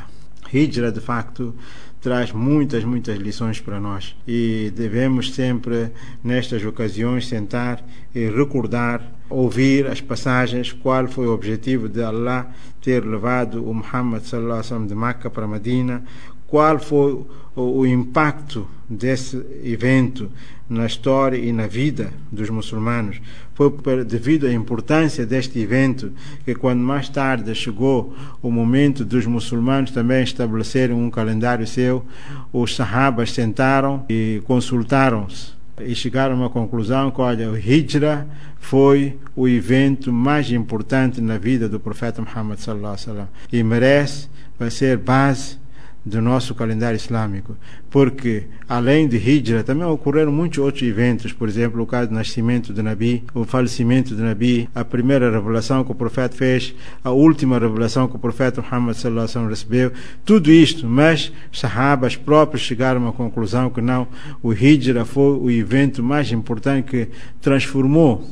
Hijra, 0.52 0.90
de 0.90 1.00
facto, 1.00 1.54
traz 2.00 2.32
muitas, 2.32 2.82
muitas 2.82 3.18
lições 3.18 3.60
para 3.60 3.78
nós 3.78 4.16
e 4.26 4.72
devemos 4.74 5.32
sempre, 5.34 5.90
nestas 6.24 6.64
ocasiões, 6.64 7.28
sentar 7.28 7.84
e 8.14 8.28
recordar, 8.28 9.02
ouvir 9.28 9.86
as 9.86 10.00
passagens, 10.00 10.72
qual 10.72 11.06
foi 11.06 11.26
o 11.26 11.32
objetivo 11.32 11.88
de 11.88 12.02
Allah 12.02 12.50
ter 12.80 13.04
levado 13.04 13.68
o 13.68 13.74
Muhammad 13.74 14.22
sallallahu 14.22 14.62
alaihi 14.70 14.88
de 14.88 14.94
Meca 14.94 15.30
para 15.30 15.46
Medina, 15.46 16.02
qual 16.46 16.78
foi 16.78 17.24
o, 17.54 17.80
o 17.80 17.86
impacto 17.86 18.66
desse 18.88 19.36
evento 19.62 20.30
na 20.68 20.86
história 20.86 21.36
e 21.36 21.52
na 21.52 21.66
vida 21.66 22.12
dos 22.30 22.50
muçulmanos. 22.50 23.20
Foi 23.54 23.72
devido 24.04 24.46
à 24.46 24.52
importância 24.52 25.26
deste 25.26 25.58
evento 25.58 26.12
que, 26.44 26.54
quando 26.54 26.80
mais 26.80 27.08
tarde 27.08 27.54
chegou 27.54 28.14
o 28.40 28.50
momento 28.50 29.04
dos 29.04 29.26
muçulmanos 29.26 29.90
também 29.90 30.22
estabelecerem 30.22 30.96
um 30.96 31.10
calendário 31.10 31.66
seu, 31.66 32.04
os 32.52 32.74
sahabas 32.74 33.32
sentaram 33.32 34.04
e 34.08 34.42
consultaram-se 34.46 35.59
e 35.84 35.94
chegaram 35.94 36.34
a 36.34 36.38
uma 36.38 36.50
conclusão 36.50 37.10
que, 37.10 37.20
olha, 37.20 37.50
o 37.50 37.56
Hijra 37.56 38.26
foi 38.58 39.18
o 39.34 39.48
evento 39.48 40.12
mais 40.12 40.50
importante 40.50 41.20
na 41.20 41.38
vida 41.38 41.68
do 41.68 41.80
profeta 41.80 42.22
Muhammad 42.22 42.58
sallallahu 42.58 42.94
alaihi 42.94 43.08
wasallam 43.08 43.28
e 43.52 43.62
merece 43.62 44.28
vai 44.58 44.70
ser 44.70 44.98
base 44.98 45.58
do 46.04 46.22
nosso 46.22 46.54
calendário 46.54 46.96
islâmico, 46.96 47.56
porque 47.90 48.44
além 48.68 49.06
de 49.06 49.16
Hijra 49.16 49.62
também 49.62 49.86
ocorreram 49.86 50.32
muitos 50.32 50.58
outros 50.58 50.82
eventos, 50.82 51.32
por 51.32 51.48
exemplo, 51.48 51.82
o 51.82 51.86
caso 51.86 52.08
do 52.08 52.14
nascimento 52.14 52.72
do 52.72 52.82
Nabi, 52.82 53.22
o 53.34 53.44
falecimento 53.44 54.14
do 54.14 54.22
Nabi, 54.22 54.68
a 54.74 54.82
primeira 54.82 55.30
revelação 55.30 55.84
que 55.84 55.92
o 55.92 55.94
profeta 55.94 56.34
fez, 56.34 56.74
a 57.04 57.10
última 57.10 57.58
revelação 57.58 58.08
que 58.08 58.16
o 58.16 58.18
profeta 58.18 58.62
Muhammad 58.62 58.96
sallallahu 58.96 59.24
alaihi 59.24 59.30
wasallam 59.30 59.50
recebeu, 59.50 59.92
tudo 60.24 60.50
isto, 60.50 60.86
mas 60.88 61.30
sahabas 61.52 62.16
próprios 62.16 62.62
chegaram 62.62 63.06
à 63.06 63.12
conclusão 63.12 63.68
que 63.68 63.82
não, 63.82 64.08
o 64.42 64.54
Hijra 64.54 65.04
foi 65.04 65.38
o 65.38 65.50
evento 65.50 66.02
mais 66.02 66.32
importante 66.32 66.90
que 66.90 67.08
transformou 67.40 68.26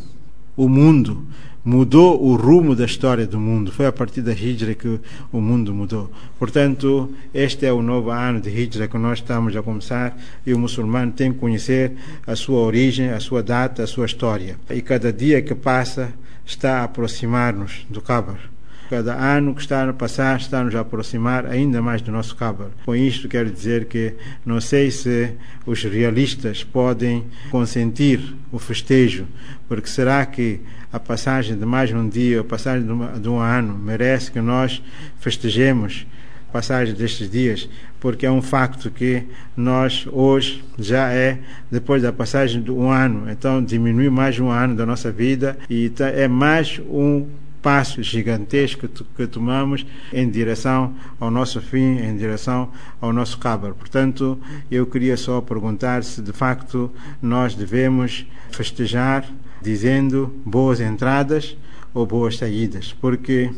o 0.57 0.69
mundo 0.69 1.27
mudou 1.65 2.23
o 2.23 2.37
rumo 2.37 2.75
da 2.75 2.85
história 2.85 3.27
do 3.27 3.39
mundo. 3.39 3.73
Foi 3.73 3.87
a 3.87 3.93
partir 3.93 4.23
da 4.23 4.33
Hijra 4.33 4.75
que 4.75 5.01
o 5.33 5.41
mundo 5.41 5.75
mudou. 5.75 6.11
Portanto, 6.39 7.13
este 7.33 7.67
é 7.67 7.73
o 7.73 7.83
novo 7.83 8.11
ano 8.11 8.41
de 8.41 8.51
Hijra 8.51 8.89
que 8.89 8.99
nós 8.99 9.19
estamos 9.19 9.55
a 9.57 9.63
começar 9.63 10.17
e 10.47 10.55
o 10.55 10.59
muçulmano 10.59 11.13
tem 11.13 11.33
que 11.33 11.39
conhecer 11.39 11.93
a 12.27 12.35
sua 12.35 12.61
origem, 12.61 13.11
a 13.11 13.21
sua 13.21 13.43
data, 13.43 13.83
a 13.83 13.87
sua 13.87 14.07
história. 14.07 14.59
E 14.71 14.81
cada 14.81 15.13
dia 15.13 15.43
que 15.43 15.55
passa 15.55 16.13
está 16.45 16.81
a 16.81 16.85
aproximar-nos 16.85 17.87
do 17.91 18.01
Kabar. 18.01 18.58
Cada 18.89 19.15
ano 19.15 19.55
que 19.55 19.61
está 19.61 19.87
a 19.87 19.93
passar 19.93 20.39
está 20.39 20.65
nos 20.65 20.75
a 20.75 20.81
aproximar 20.81 21.45
ainda 21.45 21.83
mais 21.83 22.01
do 22.01 22.11
nosso 22.11 22.35
Kabar. 22.35 22.69
Com 22.87 22.97
isto 22.97 23.29
quero 23.29 23.51
dizer 23.51 23.85
que 23.85 24.15
não 24.47 24.63
sei 24.63 24.91
se 24.91 25.33
os 25.67 25.83
realistas 25.83 26.65
podem 26.65 27.27
consentir 27.51 28.35
o 28.51 28.59
festejo, 28.59 29.27
porque 29.69 29.89
será 29.89 30.25
que 30.25 30.61
a 30.91 30.99
passagem 30.99 31.59
de 31.59 31.67
mais 31.67 31.93
um 31.93 32.09
dia, 32.09 32.41
a 32.41 32.45
passagem 32.45 32.87
de 33.21 33.29
um 33.29 33.39
ano, 33.39 33.79
merece 33.79 34.33
que 34.33 34.41
nós 34.41 34.83
festejemos 35.21 36.07
a 36.49 36.53
passagem 36.53 36.95
destes 36.95 37.31
dias, 37.31 37.69
porque 38.01 38.25
é 38.25 38.31
um 38.31 38.41
facto 38.41 38.91
que 38.91 39.23
nós 39.55 40.09
hoje 40.11 40.65
já 40.79 41.13
é 41.13 41.39
depois 41.71 42.01
da 42.03 42.11
passagem 42.11 42.63
de 42.63 42.71
um 42.71 42.91
ano, 42.91 43.31
então 43.31 43.63
diminui 43.63 44.09
mais 44.09 44.41
um 44.41 44.49
ano 44.49 44.75
da 44.75 44.87
nossa 44.87 45.13
vida 45.13 45.59
e 45.69 45.93
é 46.15 46.27
mais 46.27 46.81
um 46.89 47.27
passo 47.63 48.03
gigantesco 48.03 48.89
que 48.89 49.27
tomamos 49.27 49.85
em 50.13 50.29
direção 50.29 50.95
ao 51.19 51.31
nosso 51.31 51.61
fim, 51.61 51.99
em 51.99 52.17
direção 52.17 52.71
ao 53.01 53.13
nosso 53.13 53.39
cabar. 53.39 53.73
Portanto, 53.75 54.39
eu 54.71 54.87
queria 54.87 55.17
só 55.17 55.41
perguntar 55.41 56.05
se 56.05 56.23
de 56.23 56.33
facto 56.33 56.91
nós 57.21 57.55
devemos 57.55 58.27
festejar 58.51 59.29
dizendo 59.61 60.35
boas 60.45 60.81
entradas 60.81 61.57
ou 61.93 62.07
boas 62.07 62.37
saídas, 62.37 62.95
porque 63.01 63.51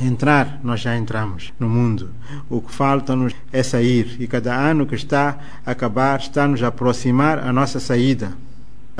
entrar 0.00 0.60
nós 0.62 0.80
já 0.80 0.96
entramos 0.96 1.52
no 1.58 1.68
mundo. 1.68 2.10
O 2.48 2.60
que 2.60 2.72
falta-nos 2.72 3.34
é 3.52 3.62
sair 3.62 4.16
e 4.18 4.26
cada 4.26 4.54
ano 4.54 4.86
que 4.86 4.94
está 4.94 5.38
a 5.64 5.70
acabar 5.70 6.18
está 6.20 6.46
nos 6.46 6.62
a 6.62 6.68
aproximar 6.68 7.38
a 7.38 7.52
nossa 7.52 7.80
saída. 7.80 8.32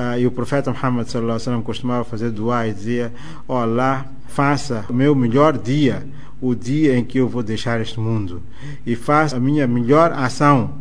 Ah, 0.01 0.17
e 0.17 0.29
o 0.29 0.31
profeta 0.31 0.71
Muhammad 0.71 1.09
sallallahu 1.09 1.33
alaihi 1.33 1.43
wasallam 1.43 1.63
costumava 1.63 2.05
fazer 2.05 2.31
dua 2.31 2.69
e 2.69 2.73
dizia: 2.73 3.13
"Oh 3.49 3.55
Allah, 3.55 4.07
faça 4.29 4.85
o 4.89 4.93
meu 4.93 5.13
melhor 5.13 5.59
dia, 5.59 6.07
o 6.41 6.55
dia 6.55 6.97
em 6.97 7.05
que 7.05 7.19
eu 7.19 7.29
vou 7.29 7.43
deixar 7.43 7.81
este 7.81 7.99
mundo, 7.99 8.41
e 8.87 8.95
faça 8.95 9.37
a 9.37 9.41
minha 9.41 9.67
melhor 9.67 10.13
ação, 10.13 10.75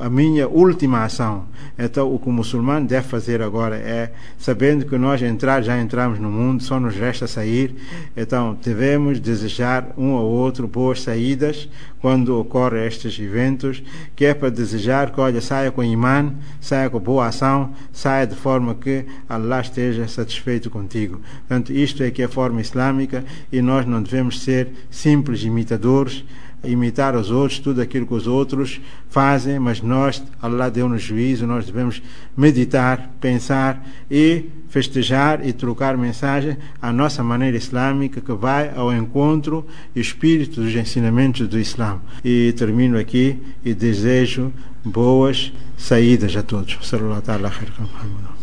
a 0.00 0.10
minha 0.10 0.48
última 0.48 1.04
ação. 1.04 1.44
Então, 1.78 2.12
o 2.12 2.18
que 2.18 2.28
o 2.28 2.32
muçulmano 2.32 2.86
deve 2.86 3.08
fazer 3.08 3.42
agora 3.42 3.76
é, 3.76 4.12
sabendo 4.38 4.84
que 4.86 4.96
nós 4.96 5.20
entrar, 5.22 5.62
já 5.62 5.78
entramos 5.80 6.18
no 6.18 6.30
mundo, 6.30 6.62
só 6.62 6.78
nos 6.78 6.94
resta 6.94 7.26
sair, 7.26 7.74
então 8.16 8.56
devemos 8.62 9.18
desejar 9.18 9.92
um 9.96 10.12
ao 10.12 10.24
outro 10.24 10.68
boas 10.68 11.02
saídas 11.02 11.68
quando 12.00 12.38
ocorrem 12.38 12.86
estes 12.86 13.18
eventos, 13.18 13.82
que 14.14 14.26
é 14.26 14.34
para 14.34 14.50
desejar 14.50 15.10
que, 15.10 15.20
olha, 15.20 15.40
saia 15.40 15.70
com 15.70 15.82
imã, 15.82 16.34
saia 16.60 16.90
com 16.90 17.00
boa 17.00 17.26
ação, 17.28 17.72
saia 17.92 18.26
de 18.26 18.34
forma 18.34 18.74
que 18.74 19.06
Allah 19.28 19.62
esteja 19.62 20.06
satisfeito 20.06 20.68
contigo. 20.68 21.20
Portanto, 21.48 21.72
isto 21.72 22.02
é 22.02 22.10
que 22.10 22.20
é 22.20 22.26
a 22.26 22.28
forma 22.28 22.60
islâmica 22.60 23.24
e 23.50 23.62
nós 23.62 23.86
não 23.86 24.02
devemos 24.02 24.42
ser 24.42 24.68
simples 24.90 25.42
imitadores, 25.44 26.24
imitar 26.66 27.14
os 27.14 27.30
outros, 27.30 27.58
tudo 27.58 27.80
aquilo 27.80 28.06
que 28.06 28.14
os 28.14 28.26
outros 28.26 28.80
fazem, 29.08 29.58
mas 29.58 29.80
nós, 29.80 30.22
Allah 30.40 30.70
deu-nos 30.70 31.02
juízo, 31.02 31.46
nós 31.46 31.66
devemos 31.66 32.02
meditar, 32.36 33.10
pensar 33.20 33.86
e 34.10 34.44
festejar 34.68 35.46
e 35.46 35.52
trocar 35.52 35.96
mensagem 35.96 36.56
à 36.82 36.92
nossa 36.92 37.22
maneira 37.22 37.56
islâmica 37.56 38.20
que 38.20 38.32
vai 38.32 38.72
ao 38.74 38.92
encontro 38.92 39.64
e 39.94 40.00
espírito 40.00 40.60
dos 40.60 40.74
ensinamentos 40.74 41.46
do 41.46 41.60
Islã. 41.60 42.00
E 42.24 42.52
termino 42.56 42.98
aqui 42.98 43.38
e 43.64 43.72
desejo 43.72 44.52
boas 44.84 45.52
saídas 45.76 46.36
a 46.36 46.42
todos. 46.42 46.76
Sallam. 46.82 48.33